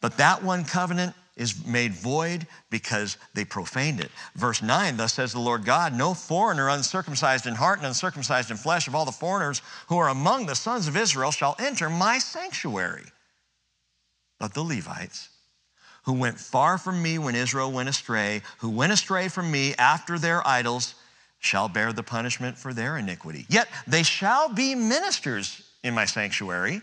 [0.00, 4.10] But that one covenant is made void because they profaned it.
[4.36, 8.58] Verse 9, thus says the Lord God, no foreigner uncircumcised in heart and uncircumcised in
[8.58, 12.18] flesh of all the foreigners who are among the sons of Israel shall enter my
[12.18, 13.06] sanctuary.
[14.38, 15.29] But the Levites
[16.10, 20.18] who went far from me when Israel went astray, who went astray from me after
[20.18, 20.96] their idols,
[21.38, 23.46] shall bear the punishment for their iniquity.
[23.48, 26.80] Yet they shall be ministers in my sanctuary,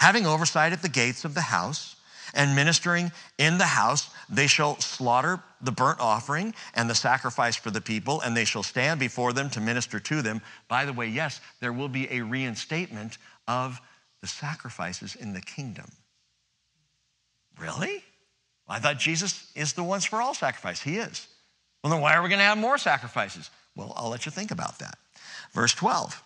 [0.00, 1.96] having oversight at the gates of the house,
[2.32, 4.08] and ministering in the house.
[4.30, 8.62] They shall slaughter the burnt offering and the sacrifice for the people, and they shall
[8.62, 10.40] stand before them to minister to them.
[10.68, 13.78] By the way, yes, there will be a reinstatement of
[14.22, 15.90] the sacrifices in the kingdom.
[17.60, 18.03] Really?
[18.74, 20.82] I thought Jesus is the once for all sacrifice.
[20.82, 21.28] He is.
[21.82, 23.48] Well, then why are we going to have more sacrifices?
[23.76, 24.98] Well, I'll let you think about that.
[25.52, 26.20] Verse 12.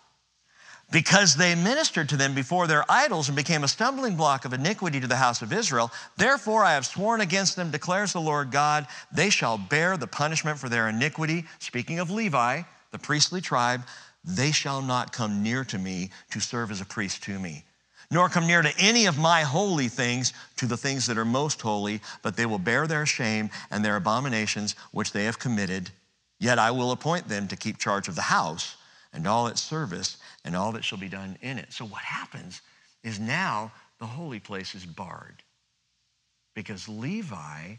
[0.91, 4.99] Because they ministered to them before their idols and became a stumbling block of iniquity
[4.99, 8.87] to the house of Israel, therefore I have sworn against them, declares the Lord God,
[9.11, 11.45] they shall bear the punishment for their iniquity.
[11.59, 13.83] Speaking of Levi, the priestly tribe,
[14.23, 17.63] they shall not come near to me to serve as a priest to me
[18.11, 21.61] nor come near to any of my holy things, to the things that are most
[21.61, 25.91] holy, but they will bear their shame and their abominations which they have committed.
[26.39, 28.77] Yet I will appoint them to keep charge of the house
[29.13, 31.73] and all its service and all that shall be done in it.
[31.73, 32.61] So what happens
[33.03, 35.43] is now the holy place is barred.
[36.55, 37.75] because Levi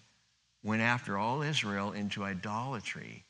[0.62, 3.24] went after all Israel into idolatry.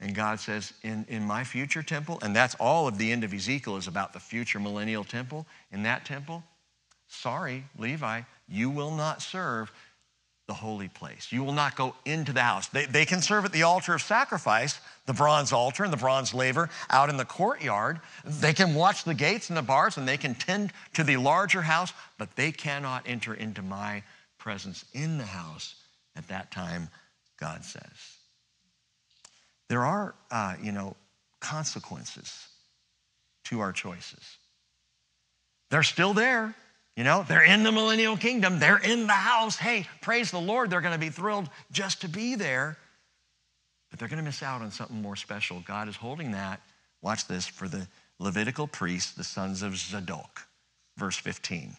[0.00, 3.34] And God says, in, in my future temple, and that's all of the end of
[3.34, 5.46] Ezekiel is about the future millennial temple.
[5.72, 6.44] In that temple,
[7.08, 9.72] sorry, Levi, you will not serve
[10.46, 11.30] the holy place.
[11.30, 12.68] You will not go into the house.
[12.68, 16.32] They, they can serve at the altar of sacrifice, the bronze altar and the bronze
[16.32, 18.00] laver out in the courtyard.
[18.24, 21.60] They can watch the gates and the bars and they can tend to the larger
[21.60, 24.02] house, but they cannot enter into my
[24.38, 25.74] presence in the house
[26.16, 26.88] at that time,
[27.38, 28.17] God says.
[29.68, 30.96] There are, uh, you know,
[31.40, 32.48] consequences
[33.44, 34.38] to our choices.
[35.70, 36.54] They're still there.
[36.96, 39.56] You know, they're in the millennial kingdom, they're in the house.
[39.56, 42.76] Hey, praise the Lord, they're going to be thrilled just to be there.
[43.88, 45.60] But they're going to miss out on something more special.
[45.60, 46.60] God is holding that,
[47.00, 47.86] watch this, for the
[48.18, 50.48] Levitical priests, the sons of Zadok.
[50.96, 51.76] Verse 15.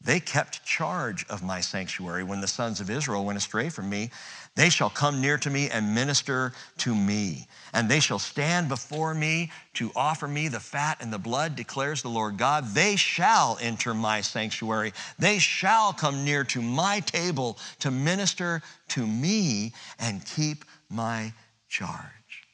[0.00, 4.10] They kept charge of my sanctuary when the sons of Israel went astray from me.
[4.54, 7.48] They shall come near to me and minister to me.
[7.72, 12.02] And they shall stand before me to offer me the fat and the blood, declares
[12.02, 12.66] the Lord God.
[12.74, 14.92] They shall enter my sanctuary.
[15.18, 21.32] They shall come near to my table to minister to me and keep my
[21.68, 22.46] charge.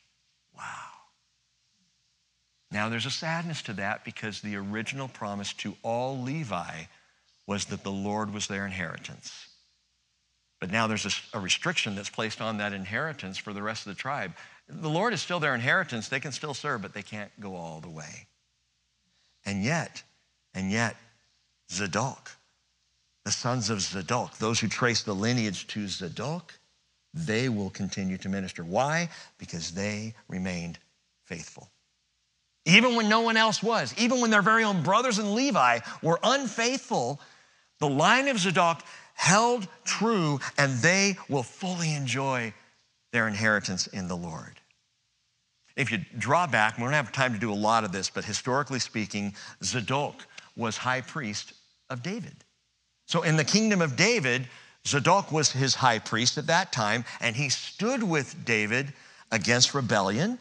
[0.56, 0.62] Wow.
[2.70, 6.84] Now, there's a sadness to that because the original promise to all Levi
[7.46, 9.48] was that the Lord was their inheritance.
[10.60, 14.00] But now there's a, restriction that's placed on that inheritance for the rest of the
[14.00, 14.32] tribe.
[14.66, 16.08] The Lord is still their inheritance.
[16.08, 18.28] They can still serve, but they can't go all the way.
[19.44, 20.02] And yet,
[20.54, 20.96] and yet,
[21.70, 22.30] Zadok,
[23.26, 26.58] the sons of Zadok, those who trace the lineage to Zadok,
[27.12, 28.64] they will continue to minister.
[28.64, 29.10] Why?
[29.38, 30.78] Because they remained
[31.24, 31.68] faithful.
[32.64, 36.18] Even when no one else was, even when their very own brothers and Levi were
[36.22, 37.20] unfaithful
[37.80, 38.82] the line of Zadok
[39.14, 42.52] held true, and they will fully enjoy
[43.12, 44.60] their inheritance in the Lord.
[45.76, 48.24] If you draw back, we don't have time to do a lot of this, but
[48.24, 51.54] historically speaking, Zadok was high priest
[51.90, 52.44] of David.
[53.06, 54.48] So in the kingdom of David,
[54.86, 58.92] Zadok was his high priest at that time, and he stood with David
[59.30, 60.38] against rebellion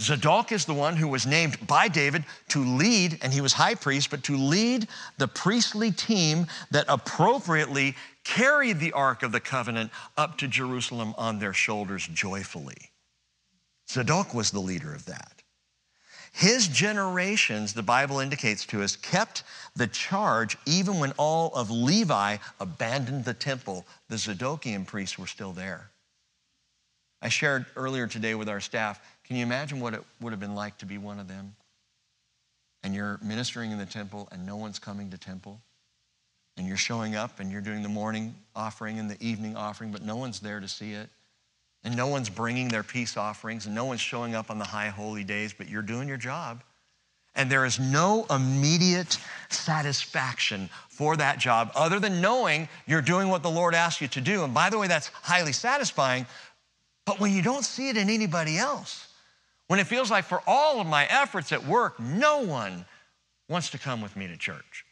[0.00, 3.74] Zadok is the one who was named by David to lead, and he was high
[3.74, 9.90] priest, but to lead the priestly team that appropriately carried the Ark of the Covenant
[10.16, 12.90] up to Jerusalem on their shoulders joyfully.
[13.88, 15.42] Zadok was the leader of that.
[16.32, 22.36] His generations, the Bible indicates to us, kept the charge even when all of Levi
[22.60, 23.86] abandoned the temple.
[24.10, 25.90] The Zadokian priests were still there.
[27.22, 30.54] I shared earlier today with our staff can you imagine what it would have been
[30.54, 31.54] like to be one of them?
[32.82, 35.60] And you're ministering in the temple and no one's coming to temple.
[36.56, 40.02] And you're showing up and you're doing the morning offering and the evening offering, but
[40.02, 41.08] no one's there to see it.
[41.82, 44.88] And no one's bringing their peace offerings and no one's showing up on the high
[44.88, 46.62] holy days, but you're doing your job.
[47.34, 49.18] And there is no immediate
[49.50, 54.20] satisfaction for that job other than knowing you're doing what the Lord asked you to
[54.20, 54.44] do.
[54.44, 56.26] And by the way, that's highly satisfying.
[57.04, 59.05] But when you don't see it in anybody else,
[59.68, 62.84] when it feels like for all of my efforts at work, no one
[63.48, 64.84] wants to come with me to church.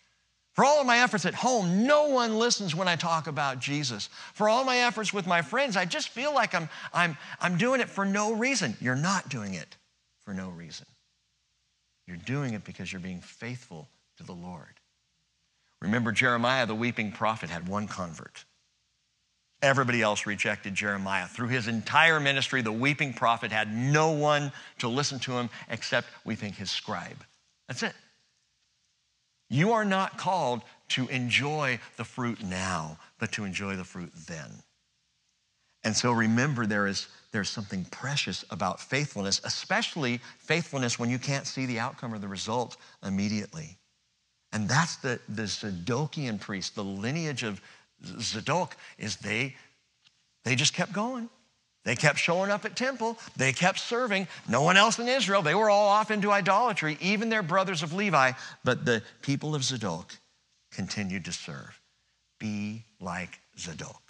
[0.55, 4.09] For all of my efforts at home, no one listens when I talk about Jesus.
[4.35, 7.81] For all my efforts with my friends, I just feel like I'm, I'm, I'm doing
[7.81, 8.77] it for no reason.
[8.81, 9.77] You're not doing it
[10.25, 10.87] for no reason.
[12.07, 14.81] You're doing it because you're being faithful to the Lord.
[15.83, 18.45] Remember, Jeremiah, the weeping prophet, had one convert.
[19.65, 21.27] Everybody else rejected Jeremiah.
[21.27, 26.07] Through his entire ministry, the weeping prophet had no one to listen to him except,
[26.23, 27.25] we think, his scribe.
[27.67, 27.95] That's it.
[29.49, 34.51] You are not called to enjoy the fruit now, but to enjoy the fruit then.
[35.83, 41.47] And so remember, there is there's something precious about faithfulness, especially faithfulness when you can't
[41.47, 43.79] see the outcome or the result immediately.
[44.53, 47.63] And that's the, the Zadokian priest, the lineage of
[48.21, 49.57] Zadok is they,
[50.45, 51.29] they just kept going.
[51.85, 53.19] They kept showing up at temple.
[53.37, 54.27] They kept serving.
[54.49, 55.43] No one else in Israel.
[55.43, 58.33] They were all off into idolatry, even their brothers of Levi.
[58.65, 60.15] But the people of Zadok
[60.73, 61.79] continued to serve.
[62.39, 64.01] Be like Zadok.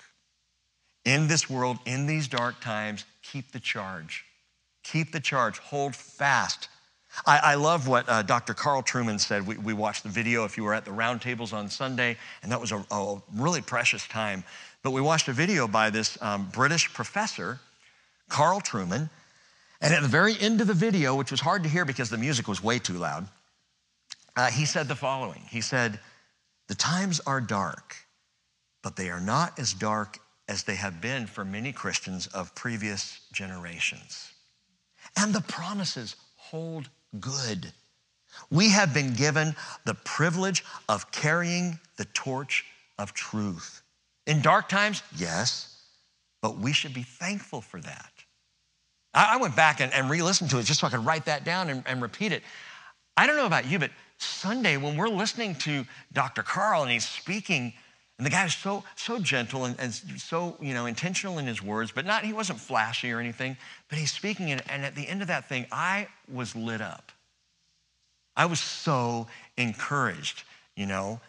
[1.04, 4.24] In this world, in these dark times, keep the charge.
[4.84, 5.58] Keep the charge.
[5.58, 6.68] Hold fast
[7.26, 8.54] I, I love what uh, Dr.
[8.54, 9.46] Carl Trueman said.
[9.46, 12.60] We, we, watched the video if you were at the roundtables on Sunday, and that
[12.60, 14.44] was a, a, really precious time.
[14.82, 17.60] But we watched a video by this um, British professor,
[18.28, 19.08] Carl Trueman,
[19.80, 22.18] and at the very end of the video, which was hard to hear because the
[22.18, 23.28] music was way too loud,
[24.36, 26.00] uh, he said the following He said,
[26.68, 27.96] The times are dark,
[28.82, 33.20] but they are not as dark as they have been for many Christians of previous
[33.32, 34.32] generations.
[35.16, 36.90] And the promises hold
[37.20, 37.72] good.
[38.50, 39.54] We have been given
[39.84, 42.64] the privilege of carrying the torch
[42.98, 43.82] of truth.
[44.26, 45.82] In dark times, yes,
[46.42, 48.10] but we should be thankful for that.
[49.14, 51.84] I, went back and, re listened to it just so I could write that down
[51.86, 52.42] and repeat it.
[53.16, 56.42] I don't know about you, but Sunday, when we're listening to Dr.
[56.42, 57.72] Carl and he's speaking,
[58.18, 61.60] and the guy is so, so gentle and, and, so, you know, intentional in his
[61.60, 63.56] words, but not, he wasn't flashy or anything,
[63.88, 67.10] but he's speaking, and, and at the end of that thing, I was lit up.
[68.36, 70.44] I was so encouraged,
[70.76, 71.20] you know.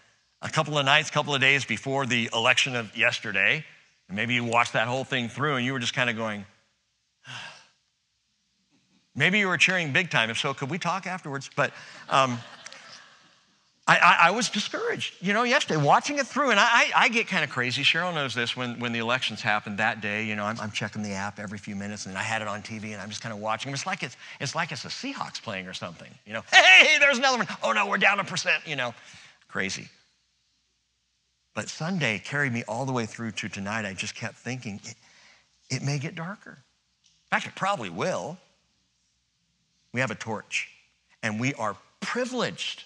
[0.44, 3.66] A couple of nights, couple of days before the election of yesterday,
[4.10, 6.46] maybe you watched that whole thing through and you were just kind of going,
[9.16, 10.30] maybe you were cheering big time.
[10.30, 11.50] If so, could we talk afterwards?
[11.56, 11.72] But,
[12.10, 12.38] um,
[13.88, 16.50] I, I, I, was discouraged, you know, yesterday, watching it through.
[16.50, 17.84] And I, I get kind of crazy.
[17.84, 20.26] Cheryl knows this when, when the elections happened that day.
[20.26, 22.64] You know, I'm, I'm, checking the app every few minutes, and I had it on
[22.64, 23.72] TV, and I'm just kind of watching.
[23.72, 26.10] It's like it's, it's like it's the Seahawks playing or something.
[26.26, 27.48] You know, hey, there's another one.
[27.62, 28.96] Oh, no, we're down a percent, you know,
[29.50, 29.88] crazy.
[31.54, 33.86] But Sunday carried me all the way through to tonight.
[33.86, 34.96] I just kept thinking, it,
[35.70, 36.58] it may get darker.
[36.58, 38.40] In fact, it probably will.
[39.94, 40.70] We have a torch,
[41.22, 42.84] and we are privileged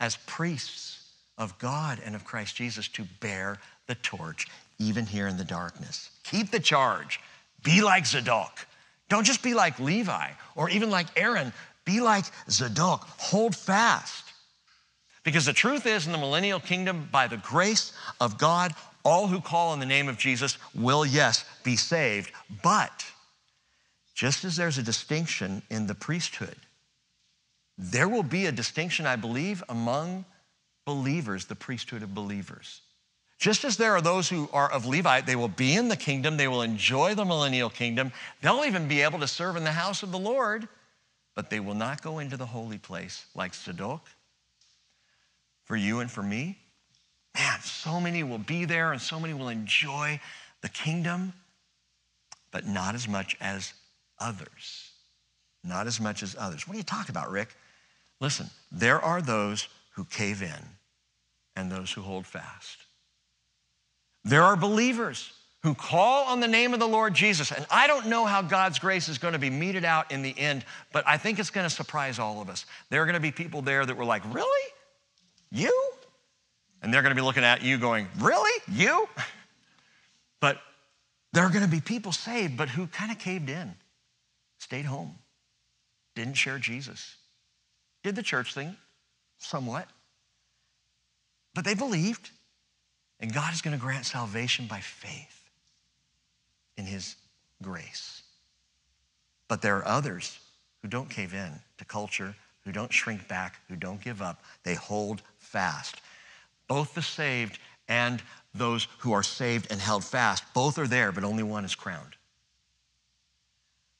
[0.00, 1.00] as priests
[1.38, 4.46] of God and of Christ Jesus to bear the torch,
[4.78, 6.10] even here in the darkness.
[6.24, 7.20] Keep the charge.
[7.62, 8.66] Be like Zadok.
[9.08, 11.52] Don't just be like Levi or even like Aaron.
[11.84, 13.06] Be like Zadok.
[13.18, 14.24] Hold fast.
[15.22, 18.74] Because the truth is, in the millennial kingdom, by the grace of God,
[19.04, 22.30] all who call on the name of Jesus will, yes, be saved.
[22.62, 23.04] But
[24.14, 26.56] just as there's a distinction in the priesthood,
[27.76, 30.24] there will be a distinction, I believe, among
[30.84, 32.82] believers, the priesthood of believers.
[33.38, 36.36] Just as there are those who are of Levi, they will be in the kingdom,
[36.36, 40.02] they will enjoy the millennial kingdom, they'll even be able to serve in the house
[40.02, 40.68] of the Lord,
[41.34, 44.08] but they will not go into the holy place like Zadok.
[45.64, 46.58] For you and for me,
[47.34, 50.20] man, so many will be there and so many will enjoy
[50.60, 51.32] the kingdom,
[52.52, 53.72] but not as much as
[54.20, 54.90] others.
[55.64, 56.68] Not as much as others.
[56.68, 57.56] What are you talking about, Rick?
[58.20, 60.68] Listen, there are those who cave in
[61.56, 62.78] and those who hold fast.
[64.24, 67.50] There are believers who call on the name of the Lord Jesus.
[67.50, 70.38] And I don't know how God's grace is going to be meted out in the
[70.38, 72.66] end, but I think it's going to surprise all of us.
[72.90, 74.72] There are going to be people there that were like, Really?
[75.50, 75.92] You?
[76.82, 78.62] And they're going to be looking at you going, Really?
[78.70, 79.08] You?
[80.40, 80.58] But
[81.32, 83.74] there are going to be people saved, but who kind of caved in,
[84.58, 85.14] stayed home,
[86.14, 87.16] didn't share Jesus.
[88.04, 88.76] Did the church thing,
[89.38, 89.88] somewhat.
[91.54, 92.30] But they believed,
[93.18, 95.48] and God is going to grant salvation by faith
[96.76, 97.16] in His
[97.62, 98.22] grace.
[99.48, 100.38] But there are others
[100.82, 104.42] who don't cave in to culture, who don't shrink back, who don't give up.
[104.64, 106.02] They hold fast.
[106.68, 108.22] Both the saved and
[108.54, 112.16] those who are saved and held fast, both are there, but only one is crowned.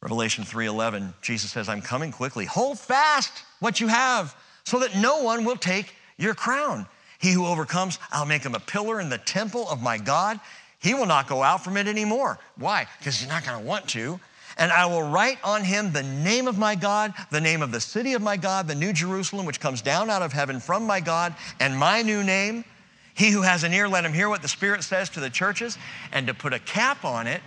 [0.05, 2.45] Revelation 3:11, Jesus says, "I'm coming quickly.
[2.45, 6.87] Hold fast what you have so that no one will take your crown.
[7.19, 10.41] He who overcomes, I'll make him a pillar in the temple of my God.
[10.79, 12.39] He will not go out from it anymore.
[12.57, 12.87] Why?
[12.99, 14.21] Because he's not going to want to.
[14.59, 17.81] And I will write on him the name of my God, the name of the
[17.81, 21.01] city of my God, the new Jerusalem, which comes down out of heaven from my
[21.01, 22.67] God, and my new name.
[23.15, 25.79] He who has an ear, let him hear what the Spirit says to the churches.
[26.13, 27.41] And to put a cap on it,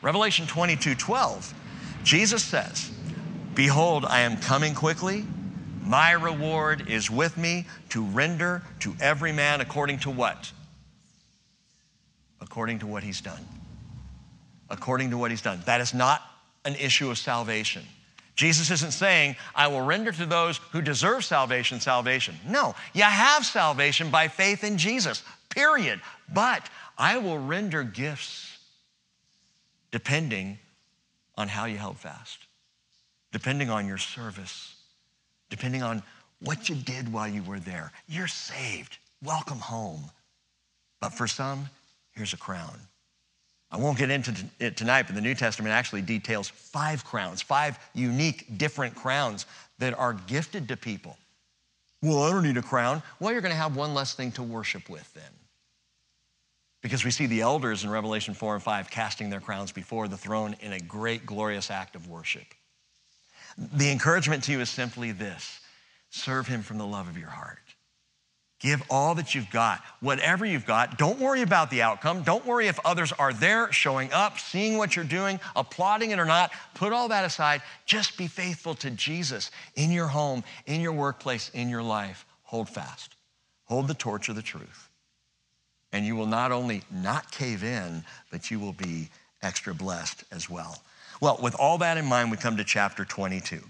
[0.00, 1.54] Revelation 22 12
[2.04, 2.90] Jesus says,
[3.54, 5.24] Behold, I am coming quickly.
[5.82, 10.52] My reward is with me to render to every man according to what?
[12.40, 13.40] According to what he's done.
[14.68, 15.60] According to what he's done.
[15.66, 16.22] That is not
[16.64, 17.84] an issue of salvation.
[18.36, 22.34] Jesus isn't saying, I will render to those who deserve salvation salvation.
[22.48, 26.00] No, you have salvation by faith in Jesus, period.
[26.32, 28.58] But I will render gifts
[29.90, 30.58] depending
[31.36, 32.38] on how you held fast,
[33.32, 34.74] depending on your service,
[35.50, 36.02] depending on
[36.40, 37.92] what you did while you were there.
[38.08, 38.98] You're saved.
[39.22, 40.04] Welcome home.
[41.00, 41.68] But for some,
[42.12, 42.78] here's a crown.
[43.70, 47.78] I won't get into it tonight, but the New Testament actually details five crowns, five
[47.92, 49.46] unique, different crowns
[49.78, 51.16] that are gifted to people.
[52.00, 53.02] Well, I don't need a crown.
[53.18, 55.24] Well, you're going to have one less thing to worship with then.
[56.84, 60.18] Because we see the elders in Revelation 4 and 5 casting their crowns before the
[60.18, 62.44] throne in a great, glorious act of worship.
[63.56, 65.60] The encouragement to you is simply this
[66.10, 67.58] serve him from the love of your heart.
[68.60, 70.98] Give all that you've got, whatever you've got.
[70.98, 72.22] Don't worry about the outcome.
[72.22, 76.26] Don't worry if others are there, showing up, seeing what you're doing, applauding it or
[76.26, 76.52] not.
[76.74, 77.62] Put all that aside.
[77.86, 82.26] Just be faithful to Jesus in your home, in your workplace, in your life.
[82.42, 83.16] Hold fast.
[83.64, 84.90] Hold the torch of the truth.
[85.94, 89.10] And you will not only not cave in, but you will be
[89.42, 90.82] extra blessed as well.
[91.20, 93.60] Well, with all that in mind, we come to chapter 22.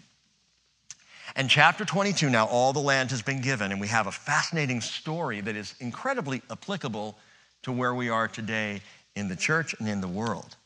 [1.36, 4.80] And chapter 22, now all the land has been given, and we have a fascinating
[4.80, 7.18] story that is incredibly applicable
[7.62, 8.80] to where we are today
[9.14, 10.56] in the church and in the world.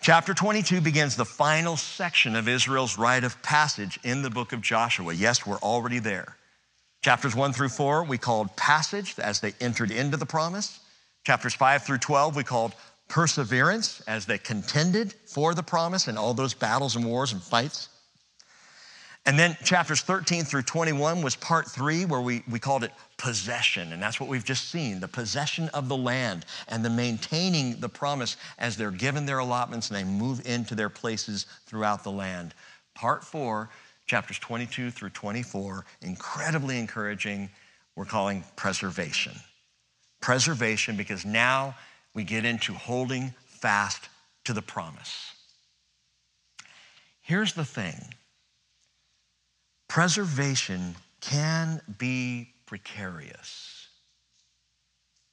[0.00, 4.62] Chapter 22 begins the final section of Israel's rite of passage in the book of
[4.62, 5.12] Joshua.
[5.12, 6.36] Yes, we're already there.
[7.04, 10.80] Chapters 1 through 4, we called passage as they entered into the promise.
[11.22, 12.74] Chapters 5 through 12, we called
[13.08, 17.90] perseverance as they contended for the promise and all those battles and wars and fights.
[19.26, 23.92] And then chapters 13 through 21 was part three, where we, we called it possession.
[23.92, 27.88] And that's what we've just seen the possession of the land and the maintaining the
[27.90, 32.54] promise as they're given their allotments and they move into their places throughout the land.
[32.94, 33.68] Part four,
[34.06, 37.48] chapters 22 through 24, incredibly encouraging.
[37.96, 39.32] We're calling preservation.
[40.20, 41.76] Preservation because now
[42.14, 44.08] we get into holding fast
[44.44, 45.32] to the promise.
[47.20, 47.96] Here's the thing
[49.88, 53.88] preservation can be precarious.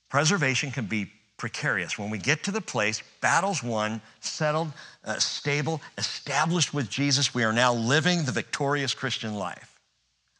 [0.09, 1.11] Preservation can be
[1.42, 1.98] precarious.
[1.98, 4.72] When we get to the place, battles won, settled,
[5.04, 9.80] uh, stable, established with Jesus, we are now living the victorious Christian life.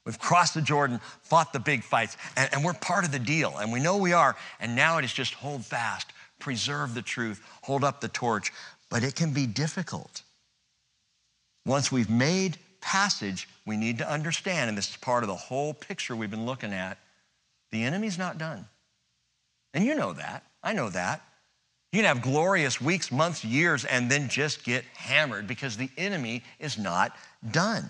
[0.06, 3.58] We've crossed the Jordan, fought the big fights, and, and we're part of the deal,
[3.58, 4.36] and we know we are.
[4.60, 8.54] And now it is just hold fast, preserve the truth, hold up the torch.
[8.92, 10.22] But it can be difficult.
[11.66, 15.74] Once we've made passage, we need to understand, and this is part of the whole
[15.74, 17.00] picture we've been looking at
[17.72, 18.68] the enemy's not done.
[19.74, 20.44] And you know that.
[20.64, 21.22] I know that.
[21.92, 26.44] You can have glorious weeks, months, years, and then just get hammered because the enemy
[26.60, 27.16] is not
[27.52, 27.86] done.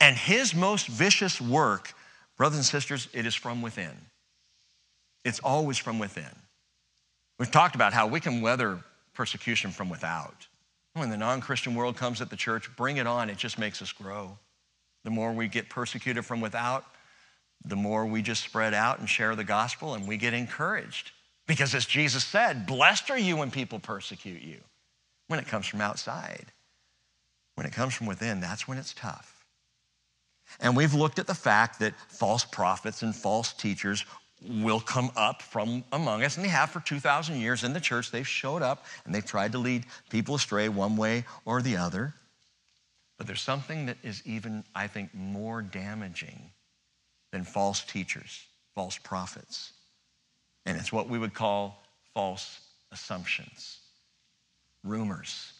[0.00, 1.94] And his most vicious work,
[2.36, 3.92] brothers and sisters, it is from within.
[5.24, 6.24] It's always from within.
[7.38, 8.80] We've talked about how we can weather
[9.14, 10.46] persecution from without.
[10.94, 13.30] When the non Christian world comes at the church, bring it on.
[13.30, 14.38] It just makes us grow.
[15.04, 16.84] The more we get persecuted from without,
[17.64, 21.12] the more we just spread out and share the gospel and we get encouraged.
[21.46, 24.60] Because as Jesus said, blessed are you when people persecute you.
[25.28, 26.52] When it comes from outside,
[27.54, 29.44] when it comes from within, that's when it's tough.
[30.60, 34.04] And we've looked at the fact that false prophets and false teachers
[34.46, 38.10] will come up from among us, and they have for 2,000 years in the church.
[38.10, 42.14] They've showed up and they've tried to lead people astray one way or the other.
[43.16, 46.50] But there's something that is even, I think, more damaging
[47.32, 49.72] than false teachers, false prophets.
[50.66, 51.82] And it's what we would call
[52.14, 52.60] false
[52.90, 53.78] assumptions,
[54.82, 55.52] rumors,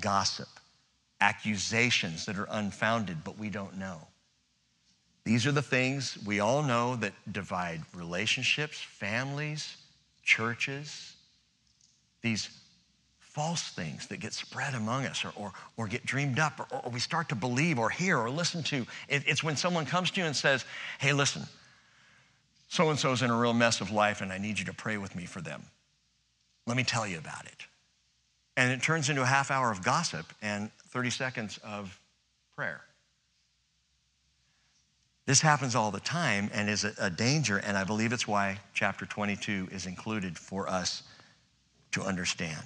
[0.00, 0.48] gossip,
[1.20, 4.00] accusations that are unfounded, but we don't know.
[5.24, 9.76] These are the things we all know that divide relationships, families,
[10.22, 11.14] churches.
[12.20, 12.50] These
[13.18, 16.90] false things that get spread among us or, or, or get dreamed up or, or,
[16.90, 18.86] we start to believe or hear or listen to.
[19.08, 20.64] It, it's when someone comes to you and says,
[21.00, 21.42] Hey, listen,
[22.74, 24.96] so and so's in a real mess of life and I need you to pray
[24.98, 25.62] with me for them.
[26.66, 27.66] Let me tell you about it.
[28.56, 32.00] And it turns into a half hour of gossip and 30 seconds of
[32.56, 32.80] prayer.
[35.26, 39.06] This happens all the time and is a, danger, and I believe it's why chapter
[39.06, 41.04] 22 is included for us
[41.92, 42.64] to understand.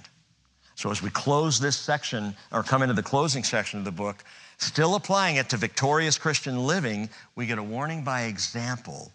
[0.74, 4.24] So, as we close this section, or come into the closing section of the book,
[4.56, 9.12] still applying it to victorious Christian living, we get a warning by example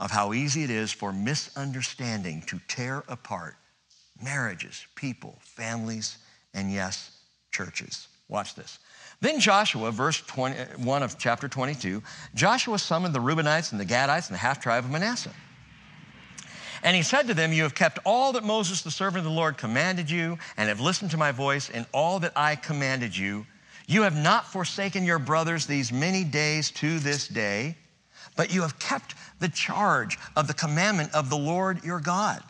[0.00, 3.56] of how easy it is for misunderstanding to tear apart
[4.22, 6.18] marriages, people, families,
[6.54, 7.12] and yes,
[7.52, 8.08] churches.
[8.28, 8.78] Watch this.
[9.20, 12.02] Then Joshua, verse 21 of chapter 22,
[12.34, 15.34] Joshua summoned the Reubenites and the Gadites and the half tribe of Manasseh.
[16.82, 19.30] And he said to them, You have kept all that Moses, the servant of the
[19.30, 23.46] Lord, commanded you, and have listened to my voice in all that I commanded you.
[23.86, 27.76] You have not forsaken your brothers these many days to this day,
[28.36, 32.42] but you have kept the charge of the commandment of the Lord your God.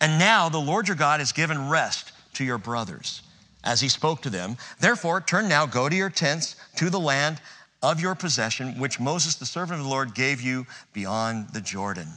[0.00, 3.22] And now the Lord your God has given rest to your brothers
[3.64, 4.56] as he spoke to them.
[4.78, 7.40] Therefore, turn now, go to your tents to the land
[7.82, 12.08] of your possession, which Moses, the servant of the Lord, gave you beyond the Jordan.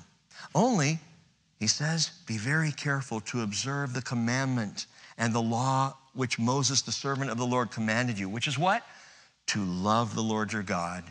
[0.56, 0.99] Only,
[1.60, 4.86] he says, be very careful to observe the commandment
[5.18, 8.84] and the law which Moses, the servant of the Lord, commanded you, which is what?
[9.47, 11.04] To love the Lord your God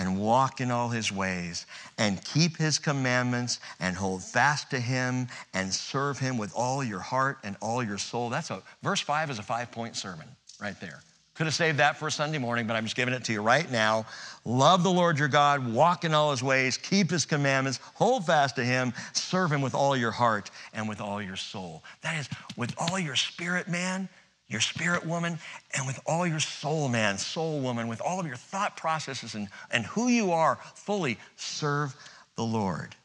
[0.00, 1.66] and walk in all his ways
[1.98, 7.00] and keep his commandments and hold fast to him and serve him with all your
[7.00, 8.30] heart and all your soul.
[8.30, 10.26] That's a verse 5 is a 5-point sermon
[10.58, 11.02] right there.
[11.34, 13.42] Could have saved that for a Sunday morning, but I'm just giving it to you
[13.42, 14.06] right now.
[14.46, 18.56] Love the Lord your God, walk in all his ways, keep his commandments, hold fast
[18.56, 21.84] to him, serve him with all your heart and with all your soul.
[22.00, 24.08] That is, with all your spirit, man,
[24.50, 25.38] your spirit woman,
[25.74, 29.48] and with all your soul man, soul woman, with all of your thought processes and,
[29.70, 31.94] and who you are, fully serve
[32.36, 32.96] the Lord.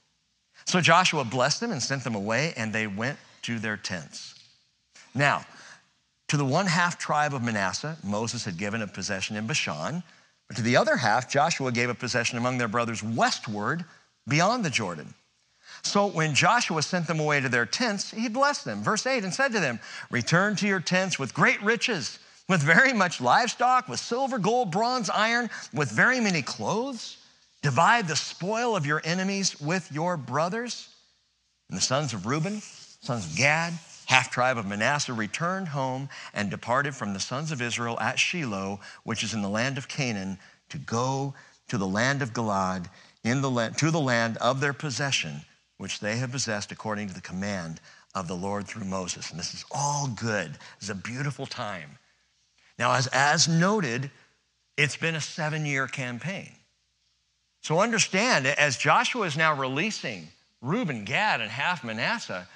[0.66, 4.34] So Joshua blessed them and sent them away, and they went to their tents.
[5.14, 5.46] Now,
[6.30, 10.02] to the one half tribe of Manasseh, Moses had given a possession in Bashan,
[10.48, 13.86] but to the other half, Joshua gave a possession among their brothers westward
[14.28, 15.14] beyond the Jordan.
[15.86, 18.84] So when Joshua sent them away to their tents, he blessed them.
[18.84, 19.80] Verse 8, and said to them,
[20.10, 22.18] Return to your tents with great riches,
[22.50, 27.18] with very much livestock, with silver, gold, bronze, iron, with very many clothes.
[27.62, 30.90] Divide the spoil of your enemies with your brothers.
[31.70, 33.74] And the sons of Reuben, sons of Gad,
[34.08, 38.80] half tribe of Manasseh, returned home and departed from the sons of Israel at Shiloh,
[39.04, 41.36] which is in the land of Canaan, to go
[41.68, 42.90] to the land of Gilead,
[43.24, 45.46] in the to the land of their possession
[45.78, 47.82] which they have possessed according to the command
[48.14, 49.30] of the Lord through Moses.
[49.30, 50.58] And this is all good.
[50.80, 51.98] It's a beautiful time.
[52.80, 54.10] Now, as, as noted,
[54.78, 56.52] it's been a seven year campaign.
[57.62, 60.28] So understand, as Joshua is now releasing
[60.62, 62.48] Reuben, Gad, and half Manasseh,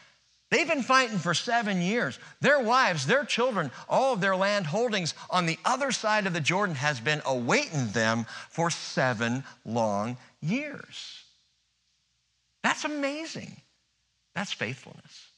[0.51, 2.19] they've been fighting for seven years.
[2.41, 6.39] Their wives, their children, all of their land holdings on the other side of the
[6.39, 11.18] Jordan has been awaiting them for seven long years.
[12.63, 13.55] That's amazing.
[14.35, 15.29] That's faithfulness.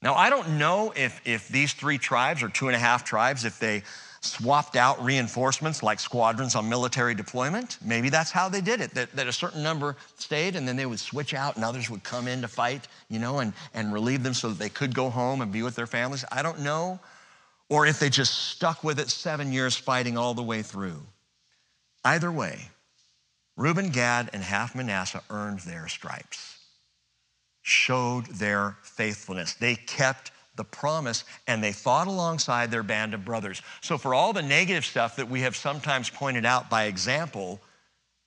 [0.00, 3.44] Now, I don't know if, if these three tribes or two and a half tribes,
[3.44, 3.82] if they
[4.22, 7.78] swapped out reinforcements like squadrons on military deployment.
[7.84, 10.86] Maybe that's how they did it, that, that a certain number stayed and then they
[10.86, 14.22] would switch out and others would come in to fight, you know, and, and relieve
[14.22, 16.24] them so that they could go home and be with their families.
[16.30, 17.00] I don't know.
[17.68, 21.00] Or if they just stuck with it seven years fighting all the way through.
[22.04, 22.68] Either way,
[23.56, 26.58] Reuben, Gad, and half Manasseh earned their stripes,
[27.60, 29.54] showed their faithfulness.
[29.54, 33.62] They kept the promise and they fought alongside their band of brothers.
[33.80, 37.60] So, for all the negative stuff that we have sometimes pointed out by example,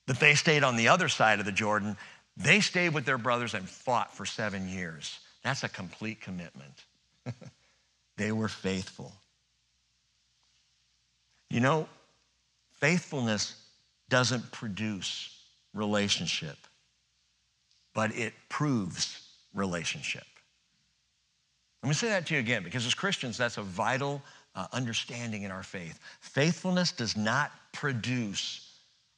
[0.07, 1.97] that they stayed on the other side of the Jordan,
[2.37, 5.19] they stayed with their brothers and fought for seven years.
[5.43, 6.83] That's a complete commitment.
[8.17, 9.13] they were faithful.
[11.49, 11.87] You know,
[12.73, 13.55] faithfulness
[14.09, 15.35] doesn't produce
[15.73, 16.57] relationship,
[17.93, 19.21] but it proves
[19.53, 20.25] relationship.
[21.83, 24.21] Let me say that to you again because as Christians, that's a vital
[24.55, 25.99] uh, understanding in our faith.
[26.21, 28.71] Faithfulness does not produce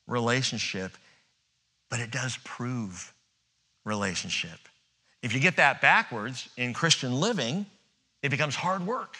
[0.07, 0.97] relationship,
[1.89, 3.13] but it does prove
[3.85, 4.59] relationship.
[5.21, 7.65] If you get that backwards in Christian living,
[8.21, 9.15] it becomes hard work.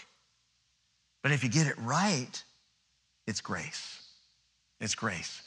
[1.23, 2.43] But if you get it right,
[3.25, 4.01] it's grace.
[4.79, 5.41] It's grace.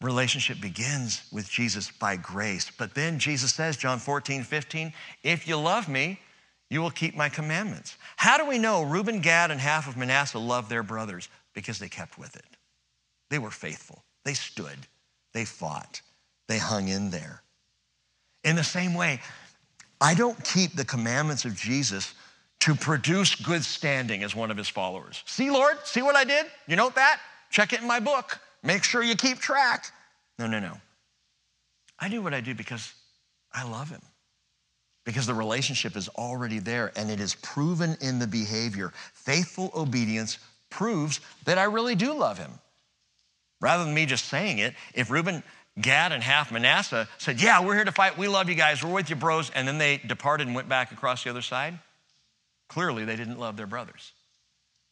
[0.00, 2.70] Relationship begins with Jesus by grace.
[2.76, 4.92] But then Jesus says, John 14, 15,
[5.22, 6.20] if you love me,
[6.70, 7.96] you will keep my commandments.
[8.16, 11.28] How do we know Reuben, Gad, and half of Manasseh loved their brothers?
[11.54, 12.56] Because they kept with it.
[13.30, 14.02] They were faithful.
[14.24, 14.78] They stood.
[15.32, 16.00] They fought.
[16.48, 17.42] They hung in there.
[18.42, 19.20] In the same way,
[20.00, 22.14] I don't keep the commandments of Jesus
[22.60, 25.22] to produce good standing as one of his followers.
[25.26, 26.46] See, Lord, see what I did?
[26.66, 27.20] You note that?
[27.50, 28.40] Check it in my book.
[28.64, 29.92] Make sure you keep track.
[30.38, 30.78] No, no, no.
[31.98, 32.92] I do what I do because
[33.52, 34.00] I love him.
[35.04, 38.92] Because the relationship is already there and it is proven in the behavior.
[39.12, 40.38] Faithful obedience
[40.70, 42.50] proves that I really do love him.
[43.60, 45.42] Rather than me just saying it, if Reuben,
[45.80, 48.92] Gad, and half Manasseh said, Yeah, we're here to fight, we love you guys, we're
[48.92, 51.78] with you, bros, and then they departed and went back across the other side,
[52.68, 54.12] clearly they didn't love their brothers.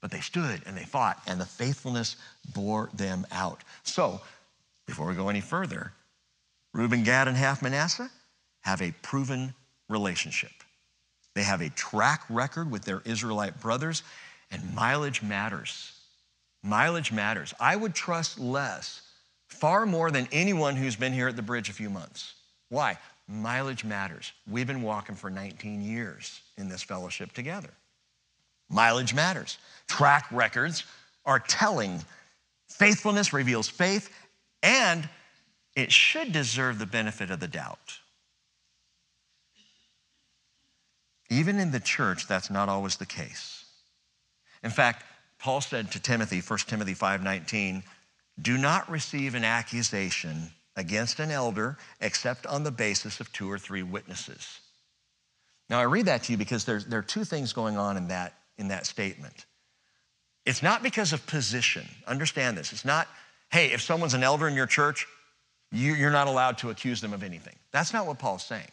[0.03, 2.17] But they stood and they fought, and the faithfulness
[2.55, 3.63] bore them out.
[3.85, 4.21] So,
[4.87, 5.93] before we go any further,
[6.75, 8.11] Reuben, Gad, and half Manasseh
[8.63, 9.55] have a proven
[9.89, 10.51] relationship.
[11.35, 14.03] They have a track record with their Israelite brothers,
[14.51, 15.93] and mileage matters.
[16.63, 17.55] Mileage matters.
[17.59, 19.03] I would trust less,
[19.49, 22.35] far more than anyone who's been here at the bridge a few months.
[22.69, 22.99] Why?
[23.29, 24.33] Mileage matters.
[24.51, 27.71] We've been walking for 19 years in this fellowship together.
[28.73, 29.59] Mileage matters.
[29.87, 30.85] Track records
[31.25, 32.01] are telling.
[32.69, 34.11] Faithfulness reveals faith,
[34.63, 35.09] and
[35.77, 37.99] it should deserve the benefit of the doubt.
[41.31, 43.65] Even in the church, that's not always the case.
[44.63, 45.05] In fact,
[45.39, 47.83] Paul said to Timothy, 1 Timothy 5:19,
[48.41, 53.59] do not receive an accusation against an elder except on the basis of two or
[53.59, 54.61] three witnesses.
[55.69, 58.09] Now, I read that to you because there's, there are two things going on in
[58.09, 59.45] that, in that statement.
[60.47, 61.85] It's not because of position.
[62.07, 62.73] Understand this.
[62.73, 63.09] It's not,
[63.51, 65.07] hey, if someone's an elder in your church,
[65.73, 67.57] you, you're not allowed to accuse them of anything.
[67.73, 68.71] That's not what Paul's saying.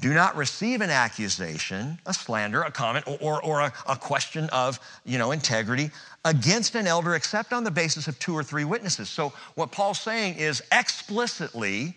[0.00, 4.78] Do not receive an accusation, a slander, a comment, or, or a, a question of
[5.04, 5.90] you know, integrity
[6.24, 9.08] against an elder except on the basis of two or three witnesses.
[9.08, 11.94] So, what Paul's saying is explicitly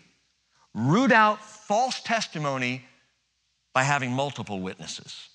[0.74, 2.82] root out false testimony
[3.72, 5.28] by having multiple witnesses.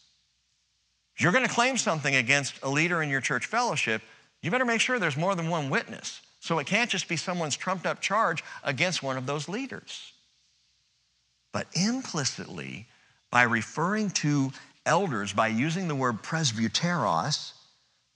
[1.18, 4.04] If you're going to claim something against a leader in your church fellowship,
[4.44, 6.22] you better make sure there's more than one witness.
[6.42, 10.14] So it can't just be someone's trumped up charge against one of those leaders.
[11.52, 12.86] But implicitly,
[13.32, 14.52] by referring to
[14.86, 17.54] elders, by using the word presbyteros,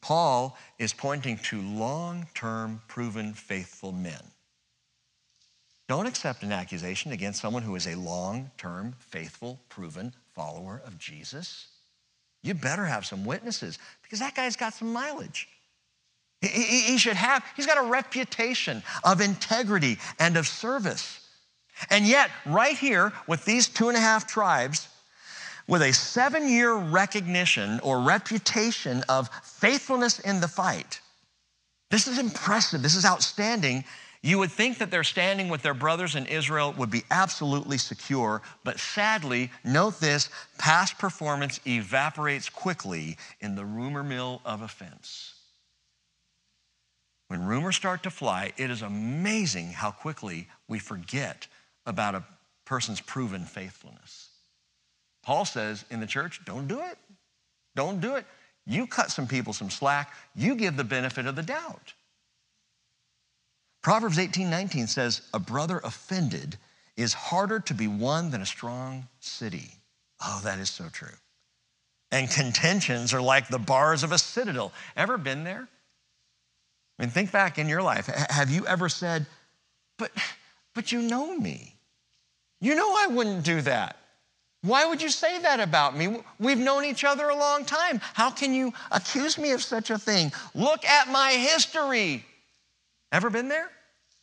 [0.01, 4.21] Paul is pointing to long term, proven, faithful men.
[5.87, 10.99] Don't accept an accusation against someone who is a long term, faithful, proven follower of
[10.99, 11.70] Jesus.
[12.43, 15.47] You better have some witnesses because that guy's got some mileage.
[16.41, 21.19] He, he, he should have, he's got a reputation of integrity and of service.
[21.89, 24.87] And yet, right here with these two and a half tribes,
[25.67, 30.99] with a seven year recognition or reputation of faithfulness in the fight,
[31.89, 32.81] this is impressive.
[32.81, 33.83] This is outstanding.
[34.23, 38.43] You would think that their standing with their brothers in Israel would be absolutely secure,
[38.63, 45.33] but sadly, note this past performance evaporates quickly in the rumor mill of offense.
[47.29, 51.47] When rumors start to fly, it is amazing how quickly we forget
[51.85, 52.23] about a
[52.65, 54.29] person's proven faithfulness.
[55.23, 56.97] Paul says in the church, don't do it.
[57.75, 58.25] Don't do it.
[58.67, 61.93] You cut some people some slack, you give the benefit of the doubt.
[63.81, 66.57] Proverbs 18 19 says, A brother offended
[66.97, 69.71] is harder to be won than a strong city.
[70.23, 71.15] Oh, that is so true.
[72.11, 74.71] And contentions are like the bars of a citadel.
[74.95, 75.67] Ever been there?
[76.99, 78.05] I mean, think back in your life.
[78.05, 79.25] Have you ever said,
[79.97, 80.11] But
[80.75, 81.75] but you know me.
[82.59, 83.97] You know I wouldn't do that.
[84.63, 86.17] Why would you say that about me?
[86.39, 87.99] We've known each other a long time.
[88.13, 90.31] How can you accuse me of such a thing?
[90.53, 92.23] Look at my history.
[93.11, 93.69] Ever been there?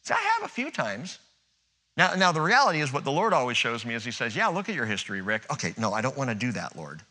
[0.02, 1.18] See, I have a few times.
[1.96, 4.46] Now, now, the reality is what the Lord always shows me is He says, Yeah,
[4.48, 5.42] look at your history, Rick.
[5.52, 7.02] Okay, no, I don't want to do that, Lord.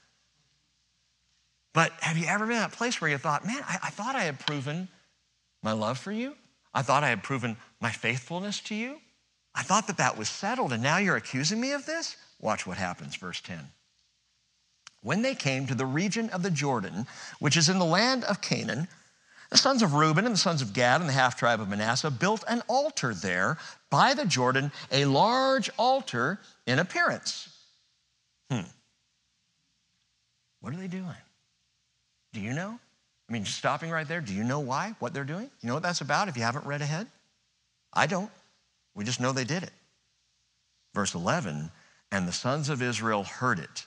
[1.73, 4.15] But have you ever been in that place where you thought, Man, I, I thought
[4.15, 4.87] I had proven
[5.61, 6.35] my love for you?
[6.73, 8.99] I thought I had proven my faithfulness to you?
[9.53, 12.15] I thought that that was settled, and now you're accusing me of this?
[12.39, 13.59] Watch what happens, verse 10.
[15.01, 17.07] When they came to the region of the Jordan,
[17.39, 18.87] which is in the land of Canaan,
[19.49, 22.11] the sons of Reuben and the sons of Gad and the half tribe of Manasseh
[22.11, 23.57] built an altar there
[23.89, 27.49] by the Jordan, a large altar in appearance.
[28.51, 28.61] Hmm.
[30.59, 31.05] What are they doing?
[32.33, 32.79] Do you know?
[33.29, 35.49] I mean, just stopping right there, do you know why, what they're doing?
[35.61, 37.07] You know what that's about if you haven't read ahead?
[37.93, 38.31] I don't.
[38.95, 39.73] We just know they did it.
[40.93, 41.69] Verse 11,
[42.11, 43.85] and the sons of Israel heard it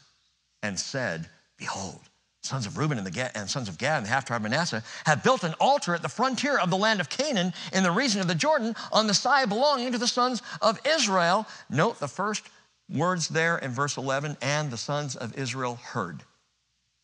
[0.63, 2.10] and said, Behold,
[2.43, 4.83] sons of Reuben and, the and sons of Gad and the half tribe of Manasseh
[5.05, 8.21] have built an altar at the frontier of the land of Canaan in the region
[8.21, 11.47] of the Jordan on the side belonging to the sons of Israel.
[11.69, 12.49] Note the first
[12.93, 16.23] words there in verse 11 and the sons of Israel heard.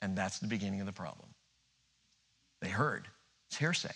[0.01, 1.29] And that's the beginning of the problem.
[2.63, 3.07] They heard.
[3.49, 3.95] It's hearsay.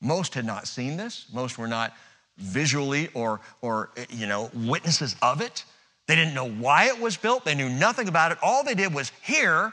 [0.00, 1.94] Most had not seen this, most were not
[2.36, 5.64] visually or, or you know, witnesses of it.
[6.06, 7.44] They didn't know why it was built.
[7.44, 8.38] They knew nothing about it.
[8.42, 9.72] All they did was hear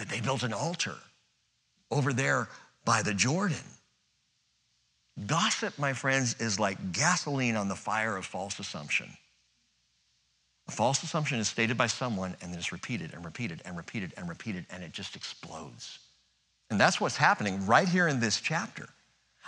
[0.00, 0.94] that they built an altar
[1.90, 2.48] over there
[2.86, 3.58] by the Jordan.
[5.26, 9.10] Gossip, my friends, is like gasoline on the fire of false assumption.
[10.68, 14.14] A false assumption is stated by someone and then it's repeated and repeated and repeated
[14.16, 15.98] and repeated, and it just explodes.
[16.70, 18.88] And that's what's happening right here in this chapter.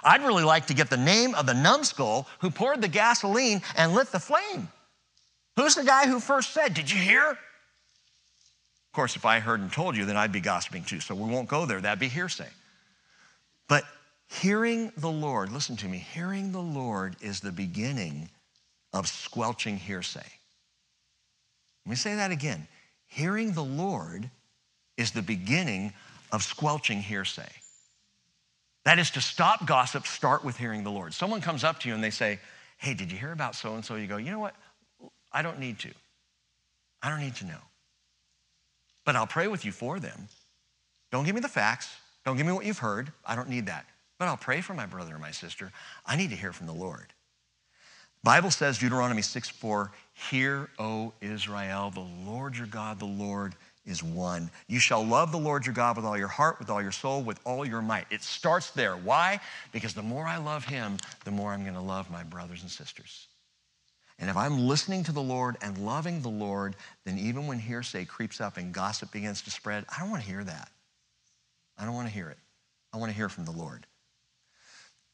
[0.05, 3.95] I'd really like to get the name of the numbskull who poured the gasoline and
[3.95, 4.69] lit the flame.
[5.57, 7.39] Who's the guy who first said, Did you hear?
[8.93, 11.01] Of course, if I heard and told you, then I'd be gossiping too.
[11.01, 11.81] So we won't go there.
[11.81, 12.51] That'd be hearsay.
[13.67, 13.85] But
[14.29, 18.29] hearing the Lord, listen to me, hearing the Lord is the beginning
[18.93, 20.21] of squelching hearsay.
[20.21, 22.69] Let me say that again.
[23.07, 24.29] Hearing the Lord
[24.99, 25.95] is the beginning
[26.31, 27.49] of squelching hearsay.
[28.85, 31.15] That is to stop gossip, start with hearing the Lord.
[31.15, 32.41] Someone comes up to you and they say,
[32.77, 33.95] Hey, did you hear about so and so?
[33.95, 34.55] You go, You know what?
[35.33, 35.91] I don't need to.
[37.03, 37.72] I don't need to know.
[39.05, 40.29] But I'll pray with you for them.
[41.11, 41.95] Don't give me the facts.
[42.25, 43.13] Don't give me what you've heard.
[43.27, 43.87] I don't need that.
[44.19, 45.73] but I'll pray for my brother and my sister.
[46.07, 47.13] I need to hear from the Lord.
[48.23, 49.91] Bible says, Deuteronomy 6 4,
[50.31, 54.49] Hear, O Israel, the Lord your God, the Lord is one.
[54.69, 57.23] You shall love the Lord your God with all your heart, with all your soul,
[57.23, 58.07] with all your might.
[58.11, 58.95] It starts there.
[58.95, 59.41] Why?
[59.73, 62.71] Because the more I love him, the more I'm going to love my brothers and
[62.71, 63.27] sisters.
[64.23, 68.05] And if I'm listening to the Lord and loving the Lord, then even when hearsay
[68.05, 70.71] creeps up and gossip begins to spread, I don't want to hear that.
[71.77, 72.39] I don't want to hear it.
[72.95, 73.85] I want to hear from the Lord.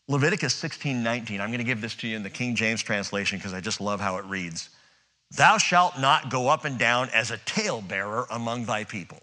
[0.09, 1.41] Leviticus 16, 19.
[1.41, 3.81] I'm going to give this to you in the King James translation because I just
[3.81, 4.69] love how it reads.
[5.39, 9.23] Thou shalt not go up and down as a talebearer among thy people.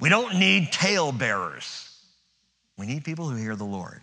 [0.00, 1.94] We don't need talebearers.
[2.78, 4.00] We need people who hear the Lord.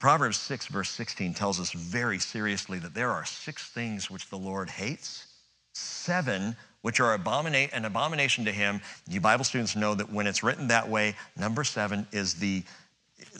[0.00, 4.38] Proverbs 6, verse 16 tells us very seriously that there are six things which the
[4.38, 5.26] Lord hates,
[5.74, 8.80] seven which are abominate, an abomination to him.
[9.06, 12.64] You Bible students know that when it's written that way, number seven is the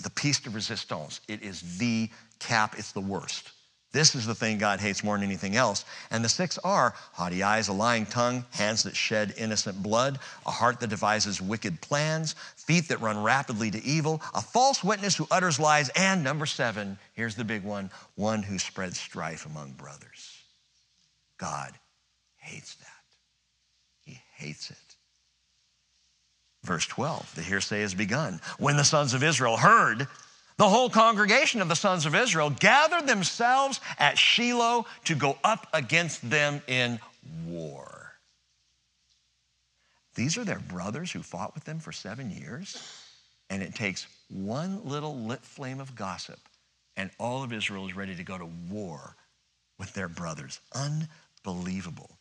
[0.02, 1.22] the piece de resistance.
[1.26, 3.52] It is the cap, it's the worst.
[3.92, 5.84] This is the thing God hates more than anything else.
[6.12, 10.50] And the six are haughty eyes, a lying tongue, hands that shed innocent blood, a
[10.50, 15.26] heart that devises wicked plans, feet that run rapidly to evil, a false witness who
[15.30, 20.38] utters lies, and number seven, here's the big one, one who spreads strife among brothers.
[21.36, 21.72] God
[22.36, 22.86] hates that.
[24.04, 24.76] He hates it.
[26.62, 28.40] Verse 12, the hearsay has begun.
[28.58, 30.06] When the sons of Israel heard,
[30.60, 35.66] the whole congregation of the sons of Israel gathered themselves at Shiloh to go up
[35.72, 37.00] against them in
[37.46, 38.12] war.
[40.16, 42.76] These are their brothers who fought with them for seven years,
[43.48, 46.40] and it takes one little lit flame of gossip,
[46.94, 49.16] and all of Israel is ready to go to war
[49.78, 50.60] with their brothers.
[50.74, 52.18] Unbelievable.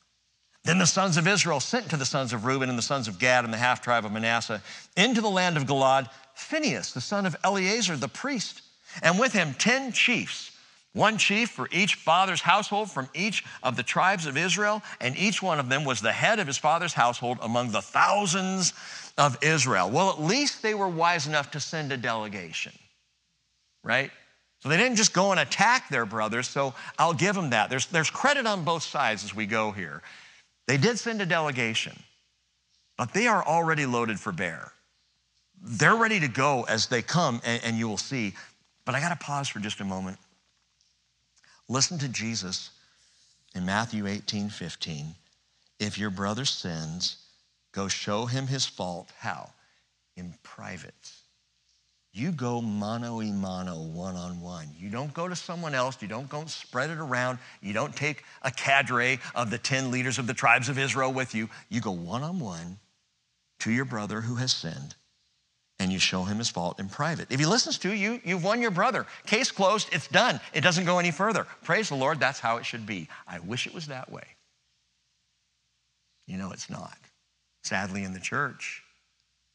[0.66, 3.18] Then the sons of Israel sent to the sons of Reuben and the sons of
[3.18, 4.62] Gad and the half tribe of Manasseh
[4.98, 8.62] into the land of Gilead Phinehas, the son of Eleazar, the priest,
[9.02, 10.52] and with him 10 chiefs,
[10.94, 15.42] one chief for each father's household from each of the tribes of Israel, and each
[15.42, 18.74] one of them was the head of his father's household among the thousands
[19.18, 19.90] of Israel.
[19.90, 22.74] Well, at least they were wise enough to send a delegation,
[23.84, 24.12] right?
[24.62, 27.70] So they didn't just go and attack their brothers, so I'll give them that.
[27.70, 30.02] There's, there's credit on both sides as we go here.
[30.70, 31.98] They did send a delegation,
[32.96, 34.72] but they are already loaded for bear.
[35.60, 38.36] They're ready to go as they come, and, and you will see.
[38.86, 40.20] But I got to pause for just a moment.
[41.70, 42.70] Listen to Jesus
[43.56, 45.16] in Matthew 18 15.
[45.80, 47.18] If your brother sins,
[47.72, 49.10] go show him his fault.
[49.18, 49.50] How?
[50.18, 51.14] In private.
[52.20, 54.68] You go mano y mano, one on one.
[54.78, 56.02] You don't go to someone else.
[56.02, 57.40] You don't go and spread it around.
[57.62, 61.34] You don't take a cadre of the 10 leaders of the tribes of Israel with
[61.34, 61.50] you.
[61.70, 62.78] You go one on one
[63.60, 64.96] to your brother who has sinned
[65.80, 67.32] and you show him his fault in private.
[67.32, 69.06] If he listens to you, you've won your brother.
[69.26, 70.42] Case closed, it's done.
[70.54, 71.48] It doesn't go any further.
[71.64, 73.08] Praise the Lord, that's how it should be.
[73.30, 74.26] I wish it was that way.
[76.28, 76.98] You know, it's not.
[77.64, 78.84] Sadly, in the church,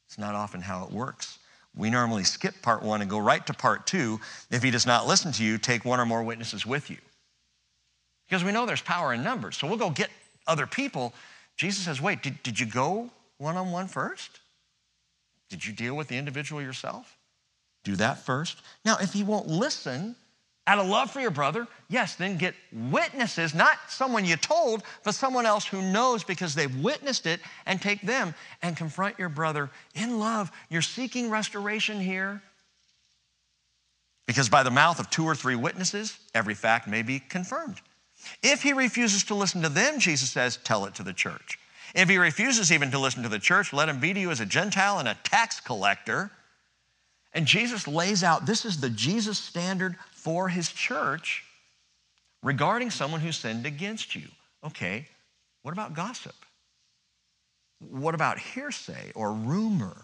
[0.07, 1.37] it's not often how it works.
[1.77, 4.19] We normally skip part one and go right to part two.
[4.49, 6.97] If he does not listen to you, take one or more witnesses with you.
[8.27, 9.57] Because we know there's power in numbers.
[9.57, 10.09] So we'll go get
[10.47, 11.13] other people.
[11.57, 14.39] Jesus says, wait, did, did you go one on one first?
[15.49, 17.17] Did you deal with the individual yourself?
[17.83, 18.61] Do that first.
[18.83, 20.15] Now, if he won't listen,
[20.67, 25.13] out of love for your brother, yes, then get witnesses, not someone you told, but
[25.13, 29.69] someone else who knows because they've witnessed it, and take them and confront your brother
[29.93, 30.51] in love.
[30.69, 32.41] You're seeking restoration here.
[34.25, 37.79] Because by the mouth of two or three witnesses, every fact may be confirmed.
[38.41, 41.59] If he refuses to listen to them, Jesus says, tell it to the church.
[41.93, 44.39] If he refuses even to listen to the church, let him be to you as
[44.39, 46.31] a Gentile and a tax collector.
[47.33, 49.95] And Jesus lays out this is the Jesus standard
[50.25, 51.43] for his church
[52.41, 54.27] regarding someone who sinned against you.
[54.63, 55.07] Okay,
[55.61, 56.33] what about gossip?
[57.91, 59.95] What about hearsay or rumor?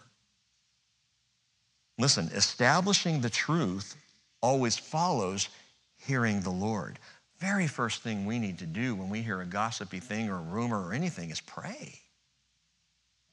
[1.98, 3.96] Listen, establishing the truth
[4.44, 5.50] always follows
[5.98, 7.00] hearing the Lord.
[7.40, 10.42] Very first thing we need to do when we hear a gossipy thing or a
[10.42, 12.00] rumor or anything is pray.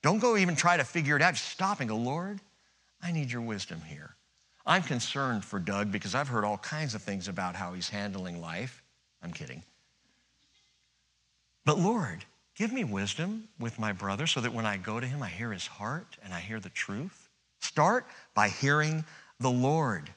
[0.02, 1.34] Don't go even try to figure it out.
[1.34, 2.40] Just stop and go, Lord,
[3.02, 4.14] I need your wisdom here.
[4.68, 8.42] I'm concerned for Doug because I've heard all kinds of things about how he's handling
[8.42, 8.82] life.
[9.22, 9.62] I'm kidding.
[11.64, 15.22] But Lord, give me wisdom with my brother so that when I go to him,
[15.22, 17.30] I hear his heart and I hear the truth.
[17.60, 19.04] Start by hearing
[19.40, 20.10] the Lord.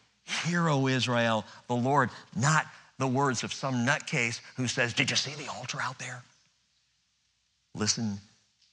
[0.45, 2.65] Hear, O Israel, the Lord, not
[2.99, 6.23] the words of some nutcase who says, Did you see the altar out there?
[7.73, 8.19] Listen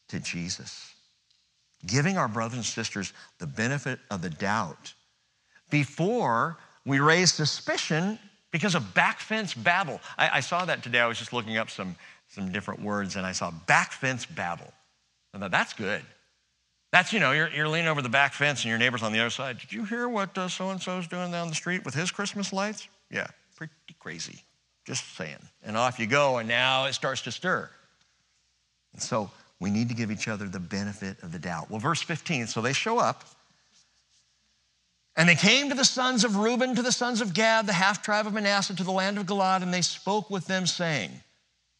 [0.08, 0.92] to Jesus.
[1.86, 4.92] Giving our brothers and sisters the benefit of the doubt
[5.70, 8.18] before we raise suspicion
[8.50, 10.00] because of back fence babble.
[10.16, 11.00] I, I, saw that today.
[11.00, 11.96] I was just looking up some,
[12.28, 14.72] some different words and I saw back fence babble.
[15.34, 16.02] I thought, that's good.
[16.90, 19.20] That's, you know, you're, you're leaning over the back fence and your neighbor's on the
[19.20, 19.58] other side.
[19.58, 22.52] Did you hear what uh, so and so's doing down the street with his Christmas
[22.52, 22.88] lights?
[23.10, 24.42] Yeah, pretty crazy.
[24.86, 25.36] Just saying.
[25.62, 27.68] And off you go, and now it starts to stir.
[28.94, 31.70] And so we need to give each other the benefit of the doubt.
[31.70, 33.24] Well, verse 15, so they show up.
[35.18, 38.02] And they came to the sons of Reuben, to the sons of Gad, the half
[38.04, 41.10] tribe of Manasseh, to the land of Gilead, and they spoke with them, saying,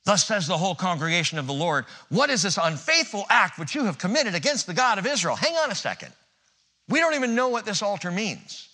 [0.05, 3.85] Thus says the whole congregation of the Lord, What is this unfaithful act which you
[3.85, 5.37] have committed against the God of Israel?
[5.37, 6.13] Hang on a second.
[6.89, 8.69] We don't even know what this altar means.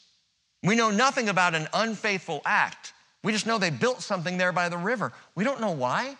[0.62, 2.94] We know nothing about an unfaithful act.
[3.22, 5.12] We just know they built something there by the river.
[5.34, 6.16] We don't know why.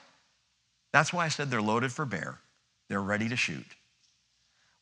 [0.93, 2.39] That's why I said they're loaded for bear,
[2.91, 3.67] they're ready to shoot.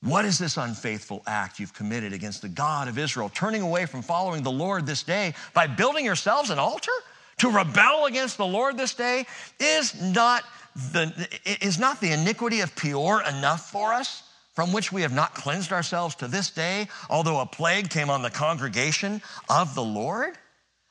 [0.02, 4.02] What is this unfaithful act you've committed against the God of Israel, turning away from
[4.02, 6.90] following the Lord this day by building yourselves an altar?
[7.38, 9.26] To rebel against the Lord this day
[9.60, 10.42] is not
[10.92, 11.28] the,
[11.60, 14.24] is not the iniquity of Peor enough for us,
[14.54, 18.22] from which we have not cleansed ourselves to this day, although a plague came on
[18.22, 20.36] the congregation of the Lord?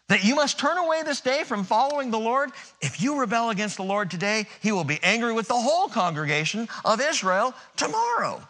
[0.07, 2.51] That you must turn away this day from following the Lord?
[2.81, 6.67] If you rebel against the Lord today, he will be angry with the whole congregation
[6.85, 8.41] of Israel tomorrow.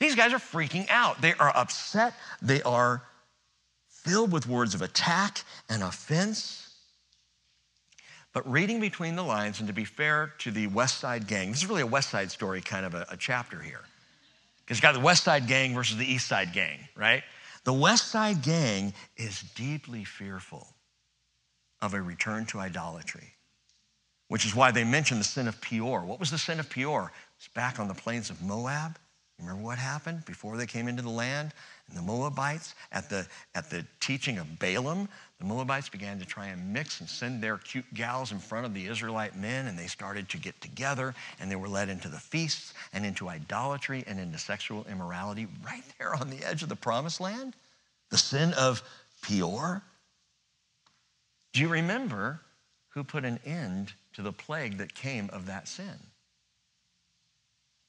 [0.00, 1.20] These guys are freaking out.
[1.20, 2.14] They are upset.
[2.42, 3.02] They are
[3.86, 6.66] filled with words of attack and offense.
[8.32, 11.62] But reading between the lines, and to be fair to the West Side Gang, this
[11.62, 13.82] is really a West Side story, kind of a, a chapter here.
[14.64, 17.22] Because you got the West Side Gang versus the East Side Gang, right?
[17.64, 20.66] The West Side Gang is deeply fearful
[21.82, 23.34] of a return to idolatry,
[24.28, 26.04] which is why they mention the sin of Peor.
[26.04, 27.12] What was the sin of Peor?
[27.36, 28.96] It's back on the plains of Moab.
[29.40, 31.52] Remember what happened before they came into the land?
[31.88, 36.48] And the Moabites, at the, at the teaching of Balaam, the Moabites began to try
[36.48, 39.86] and mix and send their cute gals in front of the Israelite men, and they
[39.86, 44.20] started to get together, and they were led into the feasts and into idolatry and
[44.20, 47.56] into sexual immorality right there on the edge of the promised land.
[48.10, 48.82] The sin of
[49.22, 49.82] Peor.
[51.52, 52.40] Do you remember
[52.90, 56.09] who put an end to the plague that came of that sin?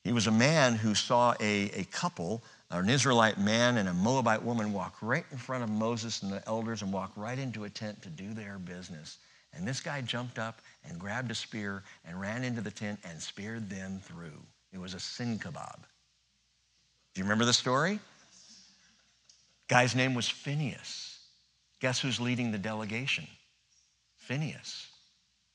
[0.03, 2.41] He was a man who saw a, a couple,
[2.71, 6.41] an Israelite man and a Moabite woman, walk right in front of Moses and the
[6.47, 9.17] elders and walk right into a tent to do their business.
[9.53, 13.21] And this guy jumped up and grabbed a spear and ran into the tent and
[13.21, 14.41] speared them through.
[14.73, 15.79] It was a sin kebab.
[17.13, 17.99] Do you remember the story?
[19.67, 21.19] Guy's name was Phinehas.
[21.79, 23.27] Guess who's leading the delegation?
[24.17, 24.87] Phinehas.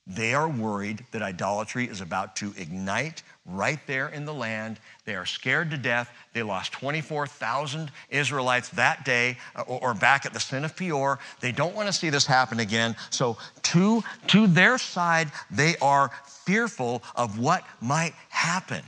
[0.07, 4.79] They are worried that idolatry is about to ignite right there in the land.
[5.05, 6.11] They are scared to death.
[6.33, 11.19] They lost 24,000 Israelites that day uh, or back at the sin of Peor.
[11.41, 12.95] They don't want to see this happen again.
[13.11, 16.13] So, to, to their side, they are
[16.45, 18.83] fearful of what might happen.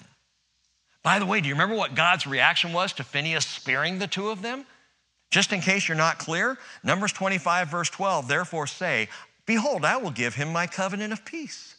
[1.02, 4.28] By the way, do you remember what God's reaction was to Phinehas sparing the two
[4.28, 4.66] of them?
[5.30, 9.08] Just in case you're not clear, Numbers 25, verse 12, therefore say,
[9.48, 11.74] Behold, I will give him my covenant of peace.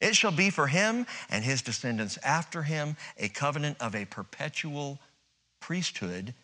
[0.00, 5.00] It shall be for him and his descendants after him a covenant of a perpetual
[5.58, 6.34] priesthood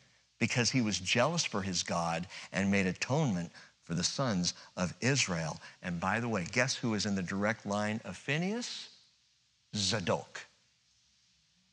[0.40, 3.52] because he was jealous for his God and made atonement
[3.84, 5.60] for the sons of Israel.
[5.84, 8.88] And by the way, guess who is in the direct line of Phinehas?
[9.76, 10.44] Zadok.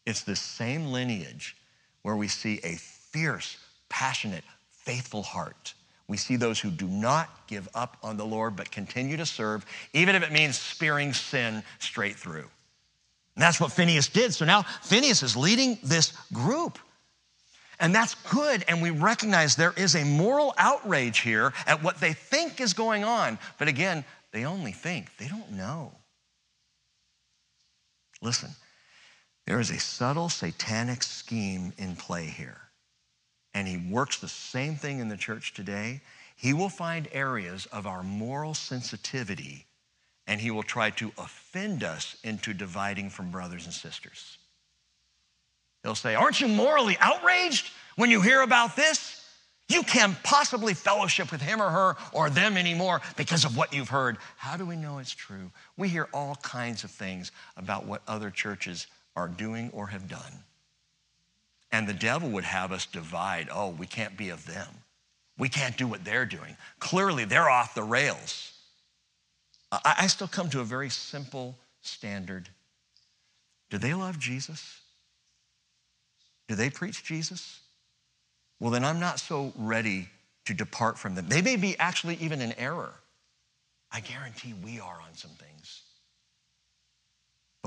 [0.06, 1.58] It's the same lineage
[2.04, 3.58] where we see a fierce,
[3.90, 5.74] passionate, faithful heart
[6.08, 9.66] we see those who do not give up on the Lord but continue to serve,
[9.94, 12.50] even if it means spearing sin straight through.
[13.36, 14.34] And that's what Phinehas did.
[14.34, 16.80] So now Phinehas is leading this group.
[17.80, 18.64] And that's good.
[18.68, 23.04] And we recognize there is a moral outrage here at what they think is going
[23.04, 23.38] on.
[23.60, 25.92] But again, they only think, they don't know.
[28.22, 28.50] Listen,
[29.46, 32.67] there is a subtle satanic scheme in play here
[33.58, 36.00] and he works the same thing in the church today,
[36.36, 39.66] he will find areas of our moral sensitivity
[40.28, 44.38] and he will try to offend us into dividing from brothers and sisters.
[45.82, 49.26] He'll say, Aren't you morally outraged when you hear about this?
[49.70, 53.90] You can't possibly fellowship with him or her or them anymore because of what you've
[53.90, 54.20] heard.
[54.36, 55.50] How do we know it's true?
[55.78, 58.86] We hear all kinds of things about what other churches
[59.16, 60.44] are doing or have done.
[61.72, 63.50] And the devil would have us divide.
[63.52, 64.68] Oh, we can't be of them.
[65.38, 66.56] We can't do what they're doing.
[66.80, 68.54] Clearly, they're off the rails.
[69.72, 72.48] I, still come to a very simple standard.
[73.70, 74.80] Do they love Jesus?
[76.48, 77.60] Do they preach Jesus?
[78.60, 80.10] well, then I'm not so ready
[80.46, 81.28] to depart from them.
[81.28, 82.94] They may be actually even in error.
[83.92, 85.82] I guarantee we are on some things.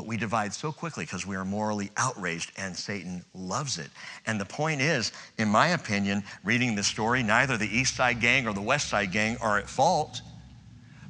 [0.00, 3.90] But we divide so quickly because we are morally outraged and Satan loves it.
[4.24, 8.48] And the point is, in my opinion, reading the story, neither the East Side Gang
[8.48, 10.22] or the West Side Gang are at fault.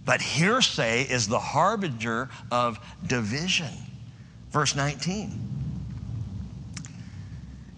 [0.05, 3.71] But hearsay is the harbinger of division.
[4.51, 5.60] Verse 19.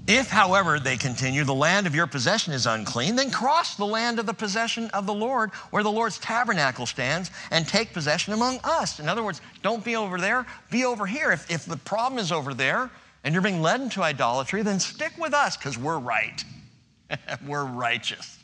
[0.08, 4.18] If, however, they continue, the land of your possession is unclean, then cross the land
[4.18, 8.58] of the possession of the Lord, where the Lord's tabernacle stands, and take possession among
[8.64, 8.98] us.
[8.98, 11.30] In other words, don't be over there, be over here.
[11.30, 12.90] If, if the problem is over there
[13.22, 16.44] and you're being led into idolatry, then stick with us because we're right.
[17.46, 18.38] we're righteous.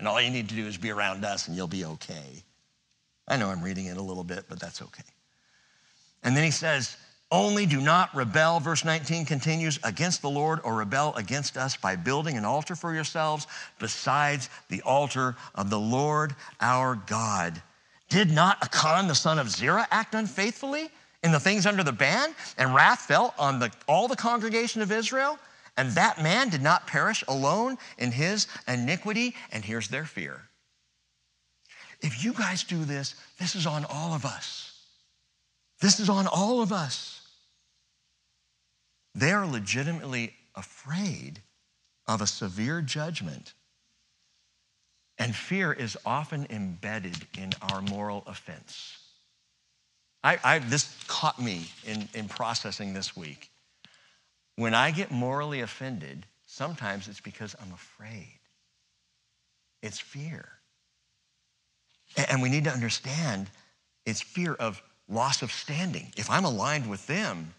[0.00, 2.42] And all you need to do is be around us and you'll be okay.
[3.28, 5.04] I know I'm reading it a little bit, but that's okay.
[6.24, 6.96] And then he says,
[7.30, 11.96] only do not rebel, verse 19 continues, against the Lord or rebel against us by
[11.96, 13.46] building an altar for yourselves
[13.78, 17.60] besides the altar of the Lord our God.
[18.08, 20.88] Did not Achan, the son of Zerah, act unfaithfully
[21.22, 22.34] in the things under the ban?
[22.58, 25.38] And wrath fell on the, all the congregation of Israel?
[25.76, 29.34] And that man did not perish alone in his iniquity?
[29.50, 30.42] And here's their fear.
[32.00, 34.73] If you guys do this, this is on all of us.
[35.84, 37.20] This is on all of us.
[39.14, 41.42] They are legitimately afraid
[42.06, 43.52] of a severe judgment.
[45.18, 48.96] And fear is often embedded in our moral offense.
[50.22, 53.50] I, I, this caught me in, in processing this week.
[54.56, 58.40] When I get morally offended, sometimes it's because I'm afraid.
[59.82, 60.48] It's fear.
[62.30, 63.50] And we need to understand
[64.06, 66.12] it's fear of loss of standing.
[66.16, 67.54] If I'm aligned with them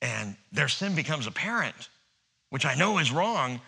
[0.00, 1.88] and their sin becomes apparent,
[2.50, 3.60] which I know is wrong,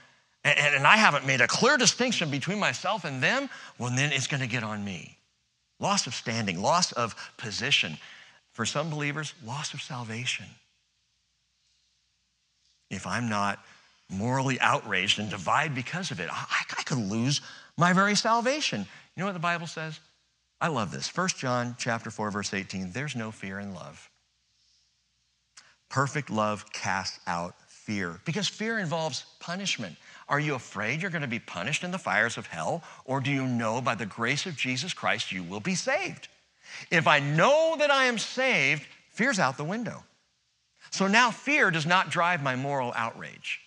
[0.45, 4.27] and, and I haven't made a clear distinction between myself and them, well, then it's
[4.27, 5.17] going to get on me.
[5.81, 7.97] Loss of standing, loss of position.
[8.53, 10.47] For some believers, loss of salvation.
[12.91, 13.59] If I'm not
[14.09, 17.41] morally outraged and divide because of it, I, I could lose
[17.77, 18.87] my very salvation.
[19.17, 19.99] You know what the Bible says?
[20.65, 21.15] I love this.
[21.15, 22.93] 1 John chapter 4 verse 18.
[22.93, 24.09] There's no fear in love.
[25.91, 29.95] Perfect love casts out fear because fear involves punishment.
[30.27, 33.31] Are you afraid you're going to be punished in the fires of hell or do
[33.31, 36.29] you know by the grace of Jesus Christ you will be saved?
[36.91, 40.03] If I know that I am saved, fear's out the window.
[40.93, 43.61] So now fear does not drive my moral outrage.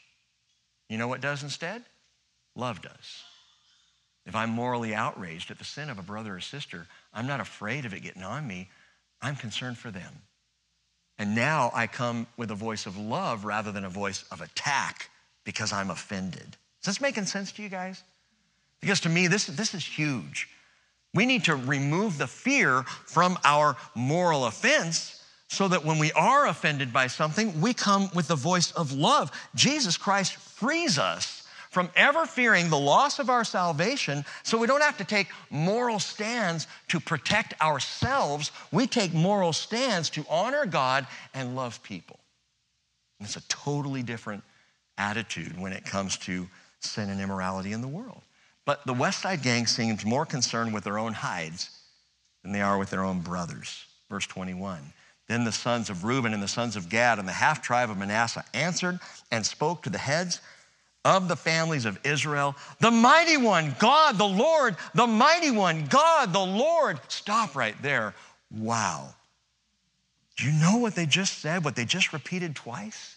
[0.89, 1.83] You know what does instead?
[2.55, 3.23] Love does.
[4.27, 7.85] If I'm morally outraged at the sin of a brother or sister, I'm not afraid
[7.85, 8.69] of it getting on me.
[9.21, 10.21] I'm concerned for them.
[11.17, 15.09] And now I come with a voice of love rather than a voice of attack
[15.45, 16.57] because I'm offended.
[16.81, 18.03] Is this making sense to you guys?
[18.81, 20.49] Because to me, this, this is huge.
[21.13, 26.47] We need to remove the fear from our moral offense so that when we are
[26.47, 29.31] offended by something, we come with the voice of love.
[29.55, 31.36] Jesus Christ frees us
[31.77, 35.99] from ever fearing the loss of our salvation so we don't have to take moral
[35.99, 38.51] stands to protect ourselves.
[38.71, 41.05] We take moral stands to honor God
[41.35, 42.17] and love people.
[43.19, 44.43] And it's a totally different
[44.97, 46.47] attitude when it comes to
[46.79, 48.23] sin and immorality in the world.
[48.65, 51.69] But the West Side Gang seems more concerned with their own hides
[52.41, 53.85] than they are with their own brothers.
[54.09, 54.79] Verse 21.
[55.27, 57.99] Then the sons of Reuben and the sons of Gad and the half tribe of
[57.99, 58.99] Manasseh answered
[59.31, 60.41] and spoke to the heads
[61.05, 62.55] of the families of Israel.
[62.79, 66.99] The mighty one, God, the Lord, the mighty one, God, the Lord.
[67.07, 68.13] Stop right there.
[68.51, 69.13] Wow.
[70.37, 73.15] Do you know what they just said, what they just repeated twice?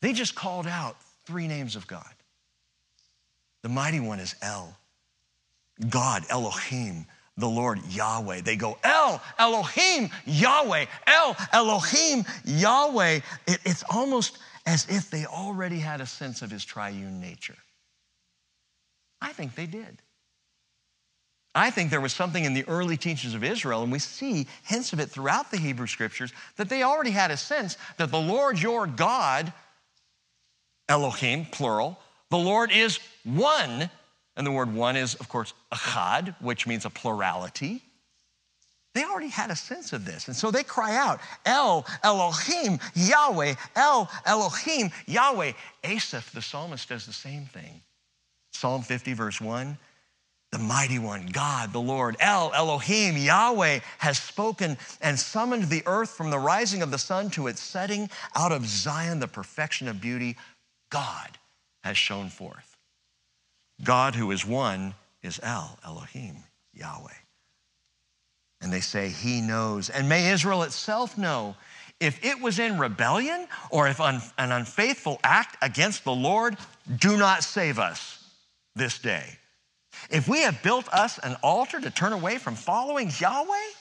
[0.00, 0.96] They just called out
[1.26, 2.12] three names of God.
[3.62, 4.76] The mighty one is El,
[5.88, 7.06] God, Elohim,
[7.36, 8.40] the Lord, Yahweh.
[8.40, 13.20] They go, El, Elohim, Yahweh, El, Elohim, Yahweh.
[13.46, 14.38] It, it's almost
[14.68, 17.56] as if they already had a sense of his triune nature.
[19.18, 20.02] I think they did.
[21.54, 24.92] I think there was something in the early teachings of Israel, and we see hints
[24.92, 28.60] of it throughout the Hebrew scriptures, that they already had a sense that the Lord
[28.60, 29.54] your God,
[30.86, 33.88] Elohim, plural, the Lord is one.
[34.36, 37.82] And the word one is, of course, echad, which means a plurality.
[38.94, 40.26] They already had a sense of this.
[40.28, 45.52] And so they cry out, El Elohim, Yahweh, El Elohim, Yahweh.
[45.84, 47.82] Asaph, the psalmist, does the same thing.
[48.52, 49.78] Psalm 50, verse 1
[50.50, 56.10] the mighty one, God, the Lord, El Elohim, Yahweh, has spoken and summoned the earth
[56.10, 58.08] from the rising of the sun to its setting.
[58.34, 60.36] Out of Zion, the perfection of beauty,
[60.90, 61.36] God
[61.84, 62.76] has shown forth.
[63.84, 66.36] God who is one is El, Elohim,
[66.72, 67.12] Yahweh.
[68.60, 69.90] And they say, He knows.
[69.90, 71.56] And may Israel itself know
[72.00, 76.56] if it was in rebellion or if un, an unfaithful act against the Lord,
[76.96, 78.24] do not save us
[78.74, 79.38] this day.
[80.10, 83.72] If we have built us an altar to turn away from following Yahweh,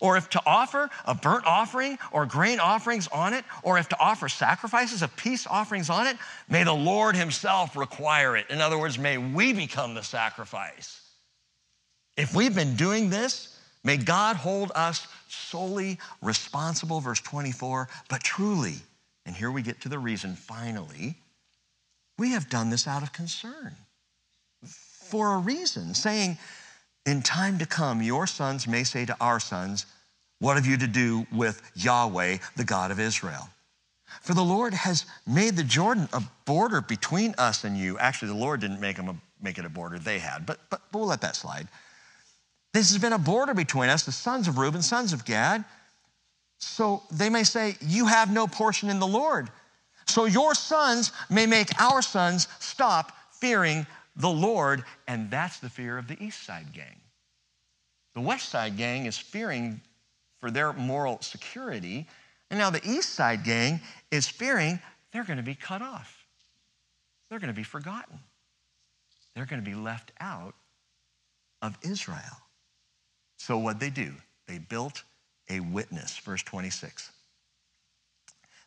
[0.00, 3.98] or if to offer a burnt offering or grain offerings on it, or if to
[4.00, 6.16] offer sacrifices of peace offerings on it,
[6.48, 8.46] may the Lord Himself require it.
[8.50, 11.00] In other words, may we become the sacrifice.
[12.16, 13.53] If we've been doing this,
[13.84, 18.76] may God hold us solely responsible, verse 24, but truly,
[19.26, 21.14] and here we get to the reason finally,
[22.18, 23.76] we have done this out of concern
[25.14, 26.38] for a reason, saying,
[27.06, 29.86] In time to come, your sons may say to our sons,
[30.40, 33.48] What have you to do with Yahweh, the God of Israel?
[34.22, 37.98] For the Lord has made the Jordan a border between us and you.
[37.98, 40.80] Actually, the Lord didn't make, them a, make it a border, they had, but, but,
[40.90, 41.68] but we'll let that slide.
[42.74, 45.64] This has been a border between us, the sons of Reuben, sons of Gad.
[46.58, 49.48] So they may say, You have no portion in the Lord.
[50.06, 53.86] So your sons may make our sons stop fearing
[54.16, 57.00] the Lord, and that's the fear of the East Side gang.
[58.14, 59.80] The West Side gang is fearing
[60.40, 62.08] for their moral security,
[62.50, 63.80] and now the East Side gang
[64.10, 64.80] is fearing
[65.12, 66.26] they're going to be cut off.
[67.30, 68.18] They're going to be forgotten.
[69.36, 70.54] They're going to be left out
[71.62, 72.43] of Israel.
[73.46, 74.14] So, what they do?
[74.48, 75.02] They built
[75.50, 77.12] a witness, verse 26.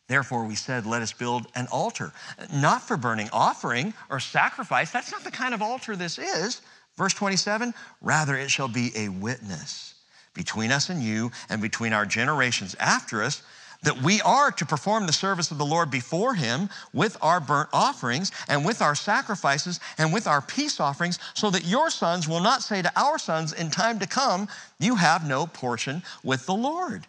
[0.06, 2.12] Therefore, we said, Let us build an altar,
[2.54, 4.92] not for burning offering or sacrifice.
[4.92, 6.62] That's not the kind of altar this is.
[6.96, 9.94] Verse 27 Rather, it shall be a witness
[10.32, 13.42] between us and you and between our generations after us
[13.82, 17.68] that we are to perform the service of the Lord before Him with our burnt
[17.72, 22.40] offerings and with our sacrifices and with our peace offerings, so that your sons will
[22.40, 24.48] not say to our sons in time to come,
[24.80, 27.06] You have no portion with the Lord.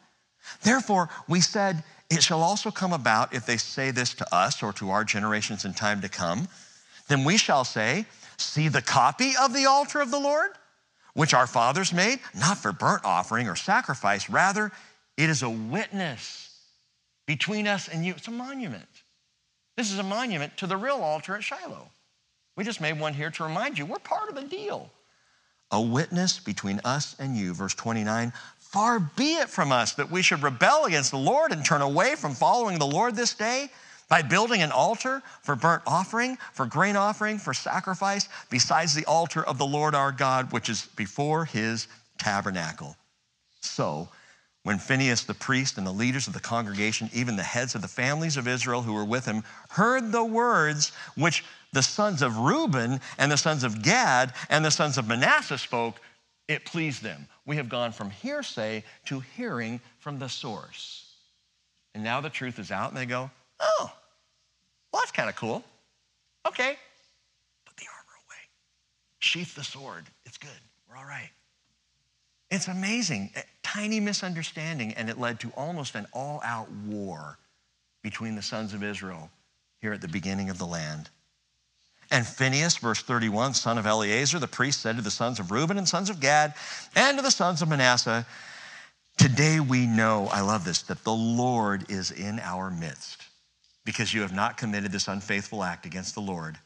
[0.62, 4.74] Therefore, we said, it shall also come about if they say this to us or
[4.74, 6.48] to our generations in time to come,
[7.08, 8.06] then we shall say,
[8.38, 10.52] See the copy of the altar of the Lord,
[11.14, 14.72] which our fathers made, not for burnt offering or sacrifice, rather,
[15.18, 16.49] it is a witness
[17.30, 18.16] between us and you.
[18.18, 18.90] It's a monument.
[19.78, 21.88] This is a monument to the real altar at Shiloh.
[22.56, 24.90] We just made one here to remind you we're part of the deal.
[25.70, 30.24] A witness between us and you, verse 29, Far be it from us that we
[30.24, 33.70] should rebel against the Lord and turn away from following the Lord this day
[34.10, 39.46] by building an altar for burnt offering, for grain offering, for sacrifice, besides the altar
[39.46, 41.88] of the Lord our God, which is before his
[42.18, 42.96] tabernacle.
[43.62, 44.10] So,
[44.70, 47.88] when Phinehas the priest and the leaders of the congregation, even the heads of the
[47.88, 51.44] families of Israel who were with him, heard the words which
[51.74, 55.96] the sons of Reuben and the sons of Gad and the sons of Manasseh spoke,
[56.48, 57.28] it pleased them.
[57.48, 61.16] We have gone from hearsay to hearing from the source.
[61.96, 63.92] And now the truth is out, and they go, oh,
[64.94, 65.64] well, that's kind of cool.
[66.48, 66.78] Okay,
[67.66, 68.44] put the armor away,
[69.18, 70.06] sheath the sword.
[70.28, 70.52] It's good.
[70.88, 71.32] We're all right.
[72.52, 73.32] It's amazing.
[73.36, 77.38] A tiny misunderstanding, and it led to almost an all out war
[78.02, 79.30] between the sons of Israel
[79.82, 81.10] here at the beginning of the land.
[82.12, 85.78] And Phinehas, verse 31, son of Eleazar, the priest, said to the sons of Reuben
[85.78, 86.56] and sons of Gad
[86.96, 88.26] and to the sons of Manasseh,
[89.18, 93.26] Today we know, I love this, that the Lord is in our midst
[93.84, 96.58] because you have not committed this unfaithful act against the Lord.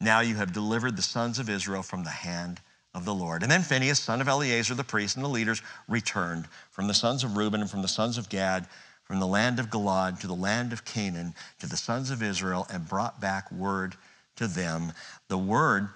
[0.00, 2.60] Now you have delivered the sons of Israel from the hand
[2.94, 3.42] of the Lord.
[3.42, 7.24] And then Phinehas, son of Eleazar, the priest, and the leaders returned from the sons
[7.24, 8.66] of Reuben and from the sons of Gad,
[9.04, 12.66] from the land of Gilead to the land of Canaan, to the sons of Israel,
[12.72, 13.96] and brought back word
[14.36, 14.92] to them.
[15.28, 15.88] The word,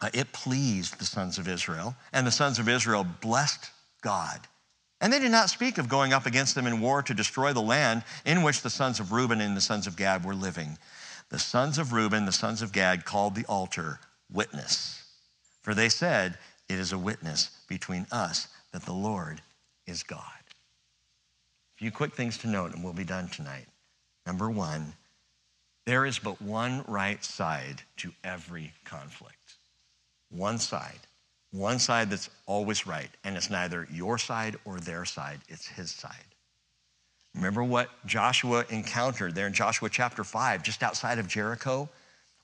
[0.00, 3.70] uh, it pleased the sons of Israel, and the sons of Israel blessed
[4.00, 4.40] God.
[5.00, 7.60] And they did not speak of going up against them in war to destroy the
[7.60, 10.78] land in which the sons of Reuben and the sons of Gad were living.
[11.28, 14.00] The sons of Reuben, the sons of Gad, called the altar
[14.32, 15.05] witness.
[15.66, 16.38] For they said,
[16.68, 19.42] It is a witness between us that the Lord
[19.84, 20.20] is God.
[20.22, 23.66] A few quick things to note, and we'll be done tonight.
[24.24, 24.92] Number one,
[25.84, 29.54] there is but one right side to every conflict.
[30.30, 31.00] One side.
[31.50, 33.10] One side that's always right.
[33.24, 36.14] And it's neither your side or their side, it's his side.
[37.34, 41.88] Remember what Joshua encountered there in Joshua chapter 5, just outside of Jericho,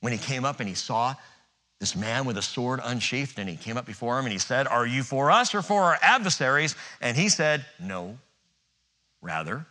[0.01, 1.15] when he came up and he saw
[1.82, 4.68] this man with a sword unsheathed, and he came up before him and he said,
[4.68, 6.76] Are you for us or for our adversaries?
[7.00, 8.18] And he said, No.
[9.20, 9.66] Rather,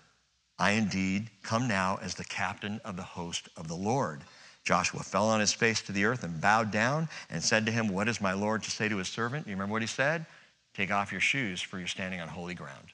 [0.60, 4.24] I indeed come now as the captain of the host of the Lord.
[4.66, 7.88] Joshua fell on his face to the earth and bowed down and said to him,
[7.88, 9.48] What is my Lord to say to his servant?
[9.48, 10.26] You remember what he said?
[10.74, 12.88] Take off your shoes, for you're standing on holy ground.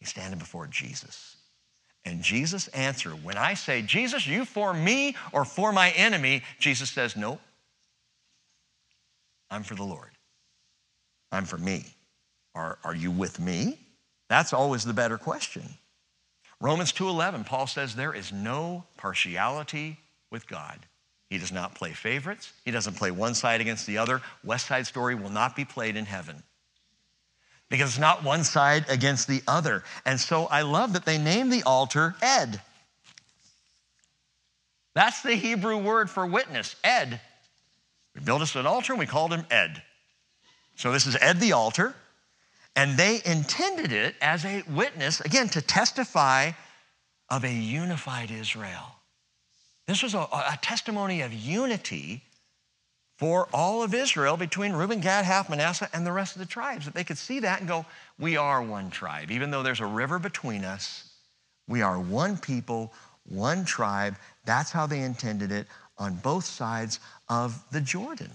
[0.00, 1.36] He's standing before Jesus.
[2.04, 6.90] And Jesus answered, When I say, Jesus, you for me or for my enemy, Jesus
[6.90, 7.40] says, Nope.
[9.52, 10.10] I'm for the Lord.
[11.30, 11.84] I'm for me.
[12.54, 13.78] Are, are you with me?
[14.30, 15.62] That's always the better question.
[16.58, 19.98] Romans 2:11, Paul says there is no partiality
[20.30, 20.78] with God.
[21.28, 22.52] He does not play favorites.
[22.64, 24.22] He doesn't play one side against the other.
[24.42, 26.42] West Side Story will not be played in heaven
[27.68, 29.82] because it's not one side against the other.
[30.06, 32.60] And so I love that they named the altar Ed.
[34.94, 37.20] That's the Hebrew word for witness, Ed.
[38.14, 39.82] We built us an altar and we called him Ed.
[40.76, 41.94] So this is Ed the altar.
[42.74, 46.52] And they intended it as a witness, again, to testify
[47.28, 48.96] of a unified Israel.
[49.86, 52.22] This was a, a testimony of unity
[53.18, 56.86] for all of Israel between Reuben, Gad, half Manasseh, and the rest of the tribes.
[56.86, 57.84] That they could see that and go,
[58.18, 59.30] we are one tribe.
[59.30, 61.10] Even though there's a river between us,
[61.68, 62.92] we are one people,
[63.28, 64.16] one tribe.
[64.44, 65.66] That's how they intended it
[66.02, 66.98] on both sides
[67.28, 68.30] of the Jordan.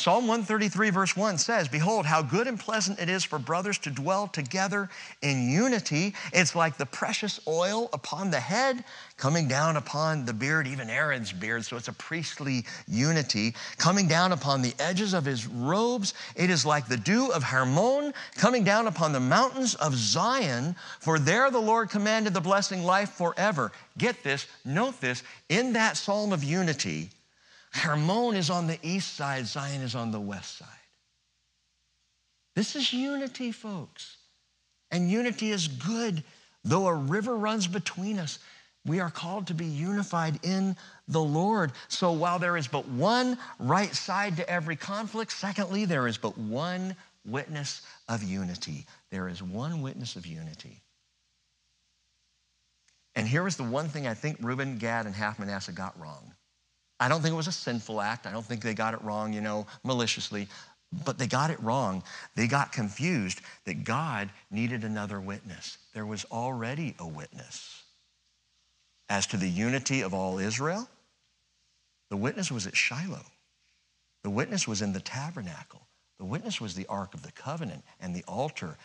[0.00, 3.90] Psalm 133, verse 1 says, Behold, how good and pleasant it is for brothers to
[3.90, 4.88] dwell together
[5.20, 6.14] in unity.
[6.32, 8.82] It's like the precious oil upon the head
[9.18, 11.66] coming down upon the beard, even Aaron's beard.
[11.66, 16.14] So it's a priestly unity coming down upon the edges of his robes.
[16.34, 20.76] It is like the dew of Hermon coming down upon the mountains of Zion.
[21.00, 23.70] For there the Lord commanded the blessing life forever.
[23.98, 27.10] Get this, note this, in that psalm of unity,
[27.70, 30.68] Hermon is on the east side, Zion is on the west side.
[32.56, 34.16] This is unity, folks.
[34.90, 36.24] And unity is good.
[36.64, 38.38] Though a river runs between us,
[38.84, 40.76] we are called to be unified in
[41.06, 41.72] the Lord.
[41.88, 46.36] So while there is but one right side to every conflict, secondly, there is but
[46.36, 48.86] one witness of unity.
[49.10, 50.82] There is one witness of unity.
[53.14, 56.32] And here is the one thing I think Reuben, Gad, and half Manasseh got wrong.
[57.00, 58.26] I don't think it was a sinful act.
[58.26, 60.48] I don't think they got it wrong, you know, maliciously,
[61.04, 62.02] but they got it wrong.
[62.36, 65.78] They got confused that God needed another witness.
[65.94, 67.84] There was already a witness.
[69.08, 70.88] As to the unity of all Israel,
[72.10, 73.24] the witness was at Shiloh.
[74.22, 75.80] The witness was in the tabernacle.
[76.18, 78.76] The witness was the Ark of the Covenant and the altar.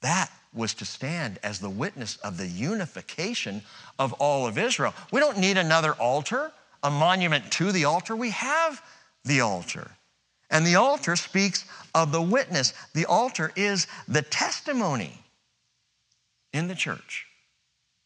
[0.00, 3.62] That was to stand as the witness of the unification
[3.98, 4.94] of all of Israel.
[5.12, 6.50] We don't need another altar
[6.82, 8.82] a monument to the altar, we have
[9.24, 9.90] the altar.
[10.50, 11.64] And the altar speaks
[11.94, 12.72] of the witness.
[12.94, 15.12] The altar is the testimony
[16.52, 17.26] in the church.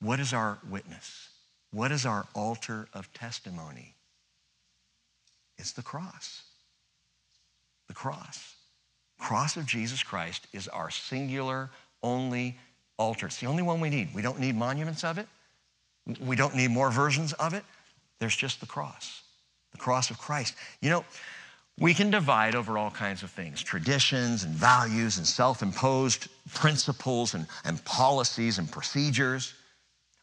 [0.01, 1.29] What is our witness?
[1.71, 3.95] What is our altar of testimony?
[5.59, 6.43] It's the cross.
[7.87, 8.55] The cross.
[9.19, 11.71] Cross of Jesus Christ is our singular,
[12.03, 12.59] only
[12.99, 13.27] altar.
[13.27, 14.13] It's the only one we need.
[14.13, 15.29] We don't need monuments of it.
[16.21, 17.65] We don't need more versions of it.
[18.23, 19.23] There's just the cross,
[19.73, 20.55] the cross of Christ.
[20.81, 21.05] You know,
[21.77, 27.35] we can divide over all kinds of things traditions and values and self imposed principles
[27.35, 29.55] and, and policies and procedures.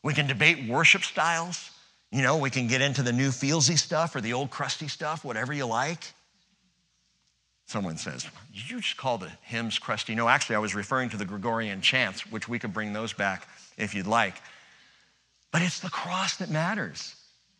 [0.01, 1.71] We can debate worship styles.
[2.09, 5.25] You know, we can get into the new feelsy stuff or the old crusty stuff,
[5.25, 6.13] whatever you like.
[7.65, 10.15] Someone says, you just call the hymns crusty?
[10.15, 13.45] No, actually, I was referring to the Gregorian chants, which we could bring those back
[13.77, 14.35] if you'd like.
[15.51, 17.17] But it's the cross that matters.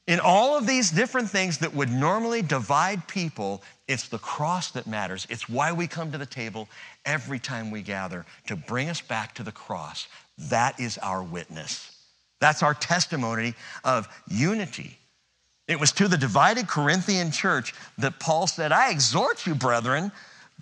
[0.10, 4.88] In all of these different things that would normally divide people, it's the cross that
[4.88, 5.28] matters.
[5.30, 6.68] It's why we come to the table
[7.06, 10.08] every time we gather to bring us back to the cross.
[10.36, 11.96] That is our witness.
[12.40, 13.54] That's our testimony
[13.84, 14.98] of unity.
[15.68, 20.12] It was to the divided Corinthian church that Paul said, I exhort you, brethren,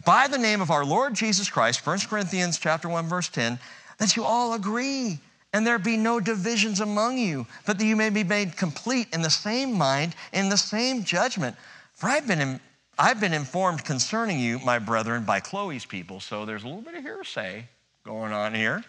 [0.03, 3.60] by the name of our Lord Jesus Christ, 1 Corinthians chapter 1, verse 10,
[3.98, 5.19] that you all agree
[5.53, 9.22] and there be no divisions among you, but that you may be made complete in
[9.22, 11.56] the same mind, in the same judgment.
[11.94, 12.60] For I've been, in,
[12.99, 16.19] I've been informed concerning you, my brethren, by Chloe's people.
[16.19, 17.65] So there's a little bit of hearsay
[18.03, 18.84] going on here.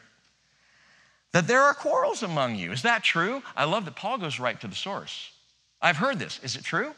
[1.32, 2.72] That there are quarrels among you.
[2.72, 3.42] Is that true?
[3.56, 5.30] I love that Paul goes right to the source.
[5.80, 6.40] I've heard this.
[6.42, 6.92] Is it true?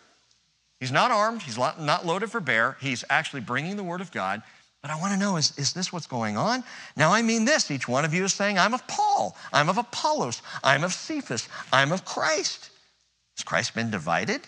[0.78, 2.78] He's not armed, he's not loaded for bear.
[2.80, 4.42] He's actually bringing the word of God.
[4.82, 6.64] But I want to know is, is this what's going on?
[6.96, 7.70] Now, I mean this.
[7.70, 11.48] Each one of you is saying, I'm of Paul, I'm of Apollos, I'm of Cephas,
[11.72, 12.70] I'm of Christ.
[13.36, 14.40] Has Christ been divided?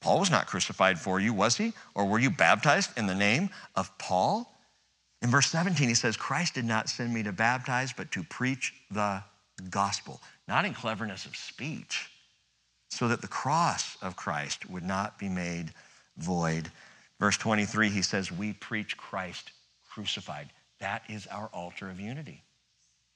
[0.00, 1.72] Paul was not crucified for you, was he?
[1.94, 4.50] Or were you baptized in the name of Paul?
[5.22, 8.74] In verse 17, he says, Christ did not send me to baptize, but to preach
[8.90, 9.22] the
[9.70, 12.10] gospel, not in cleverness of speech,
[12.90, 15.72] so that the cross of Christ would not be made
[16.18, 16.70] void.
[17.20, 19.52] Verse 23, he says, We preach Christ
[19.88, 20.50] crucified.
[20.80, 22.42] That is our altar of unity.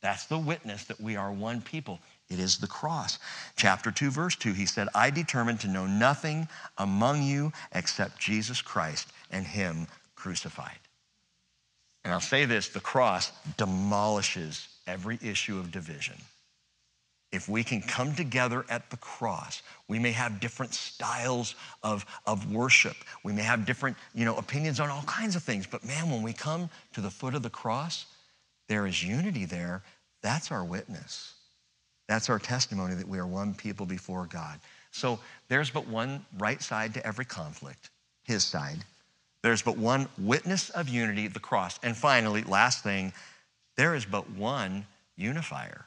[0.01, 1.99] That's the witness that we are one people.
[2.29, 3.19] It is the cross.
[3.57, 8.63] Chapter 2, verse 2, he said, I determined to know nothing among you except Jesus
[8.63, 10.79] Christ and Him crucified.
[12.05, 16.17] And I'll say this the cross demolishes every issue of division.
[17.31, 22.51] If we can come together at the cross, we may have different styles of, of
[22.51, 22.97] worship.
[23.23, 25.67] We may have different you know, opinions on all kinds of things.
[25.67, 28.07] But man, when we come to the foot of the cross,
[28.69, 29.83] there is unity there.
[30.23, 31.35] That's our witness.
[32.09, 34.59] That's our testimony that we are one people before God.
[34.91, 35.19] So
[35.49, 37.91] there's but one right side to every conflict,
[38.25, 38.79] his side.
[39.43, 41.79] There's but one witness of unity, the cross.
[41.83, 43.13] And finally, last thing,
[43.77, 44.87] there is but one
[45.17, 45.85] unifier.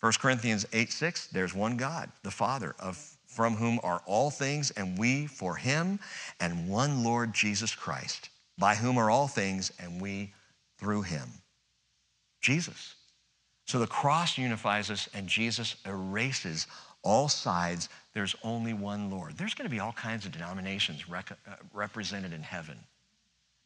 [0.00, 2.96] 1 Corinthians 8 6, there's one God, the Father, of,
[3.26, 6.00] from whom are all things, and we for him,
[6.40, 10.32] and one Lord Jesus Christ, by whom are all things, and we
[10.78, 11.28] through him.
[12.40, 12.94] Jesus.
[13.66, 16.66] So the cross unifies us, and Jesus erases
[17.02, 17.90] all sides.
[18.14, 19.36] There's only one Lord.
[19.36, 22.78] There's going to be all kinds of denominations rec- uh, represented in heaven.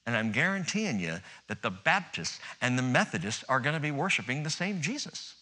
[0.04, 4.42] And I'm guaranteeing you that the Baptists and the Methodists are going to be worshiping
[4.42, 5.34] the same Jesus.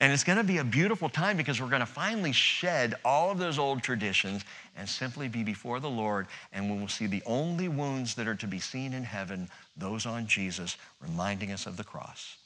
[0.00, 3.30] And it's going to be a beautiful time because we're going to finally shed all
[3.32, 4.44] of those old traditions
[4.76, 6.28] and simply be before the Lord.
[6.52, 10.06] And we will see the only wounds that are to be seen in heaven, those
[10.06, 12.36] on Jesus, reminding us of the cross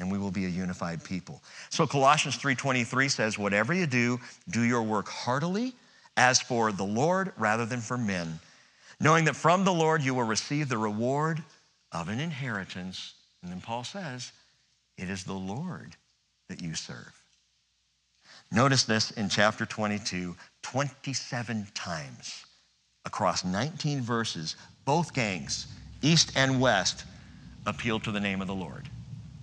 [0.00, 1.42] and we will be a unified people.
[1.68, 5.76] So Colossians 3:23 says, "Whatever you do, do your work heartily
[6.16, 8.40] as for the Lord rather than for men,
[8.98, 11.44] knowing that from the Lord you will receive the reward
[11.92, 13.12] of an inheritance."
[13.42, 14.32] And then Paul says,
[14.96, 15.96] "It is the Lord
[16.50, 17.12] that you serve."
[18.52, 22.44] Notice this in chapter 22, 27 times
[23.04, 25.66] across 19 verses, both gangs,
[26.02, 27.04] east and west,
[27.66, 28.88] appeal to the name of the Lord.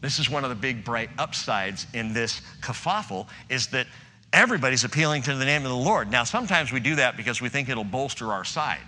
[0.01, 3.88] This is one of the big bright upsides in this kerfuffle is that
[4.34, 6.11] everybody's appealing to the name of the Lord.
[6.11, 8.81] Now, sometimes we do that because we think it'll bolster our side.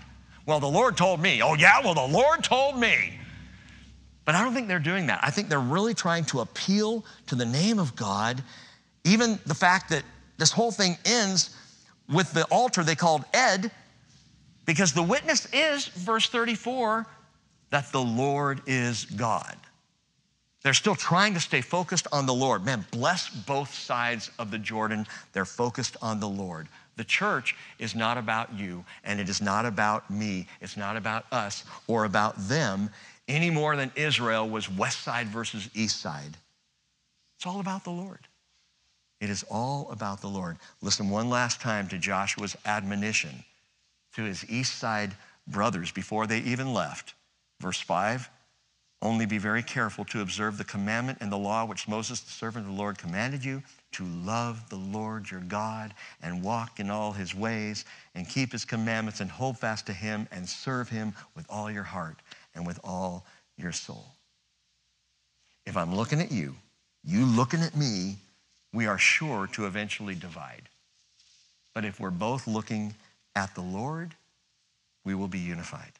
[0.45, 1.41] Well, the Lord told me.
[1.41, 3.19] Oh, yeah, well, the Lord told me.
[4.29, 5.21] But I don't think they're doing that.
[5.23, 8.43] I think they're really trying to appeal to the name of God.
[9.03, 10.03] Even the fact that
[10.37, 11.57] this whole thing ends
[12.07, 13.71] with the altar they called Ed,
[14.67, 17.07] because the witness is, verse 34,
[17.71, 19.57] that the Lord is God.
[20.61, 22.63] They're still trying to stay focused on the Lord.
[22.63, 25.07] Man, bless both sides of the Jordan.
[25.33, 26.67] They're focused on the Lord.
[26.97, 30.47] The church is not about you, and it is not about me.
[30.61, 32.91] It's not about us or about them
[33.29, 36.35] any more than Israel was west side versus east side.
[37.37, 38.19] It's all about the Lord.
[39.21, 40.57] It is all about the Lord.
[40.81, 43.43] Listen one last time to Joshua's admonition
[44.15, 45.11] to his east side
[45.47, 47.13] brothers before they even left.
[47.61, 48.29] Verse 5
[49.01, 52.65] only be very careful to observe the commandment and the law which Moses, the servant
[52.65, 57.13] of the Lord, commanded you to love the Lord your God and walk in all
[57.13, 61.45] his ways and keep his commandments and hold fast to him and serve him with
[61.49, 62.17] all your heart
[62.59, 63.25] and with all
[63.57, 64.05] your soul.
[65.65, 66.55] If I'm looking at you,
[67.03, 68.17] you looking at me,
[68.73, 70.63] we are sure to eventually divide.
[71.73, 72.93] But if we're both looking
[73.35, 74.13] at the Lord,
[75.05, 75.93] we will be unified.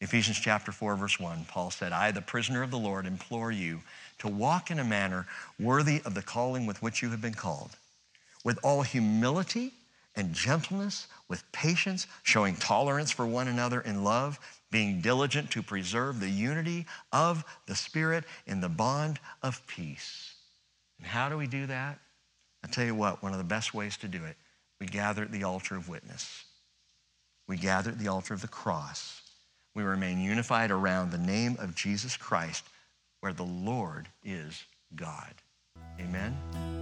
[0.00, 3.80] Ephesians chapter 4, verse 1, Paul said, I, the prisoner of the Lord, implore you
[4.18, 5.26] to walk in a manner
[5.58, 7.70] worthy of the calling with which you have been called,
[8.44, 9.72] with all humility
[10.14, 14.38] and gentleness, with patience, showing tolerance for one another in love,
[14.70, 20.34] being diligent to preserve the unity of the Spirit in the bond of peace.
[20.98, 21.98] And how do we do that?
[22.64, 24.36] i tell you what, one of the best ways to do it,
[24.80, 26.44] we gather at the altar of witness.
[27.46, 29.22] We gather at the altar of the cross
[29.76, 32.64] we remain unified around the name of Jesus Christ,
[33.20, 34.64] where the Lord is
[34.96, 35.34] God.
[36.00, 36.75] Amen.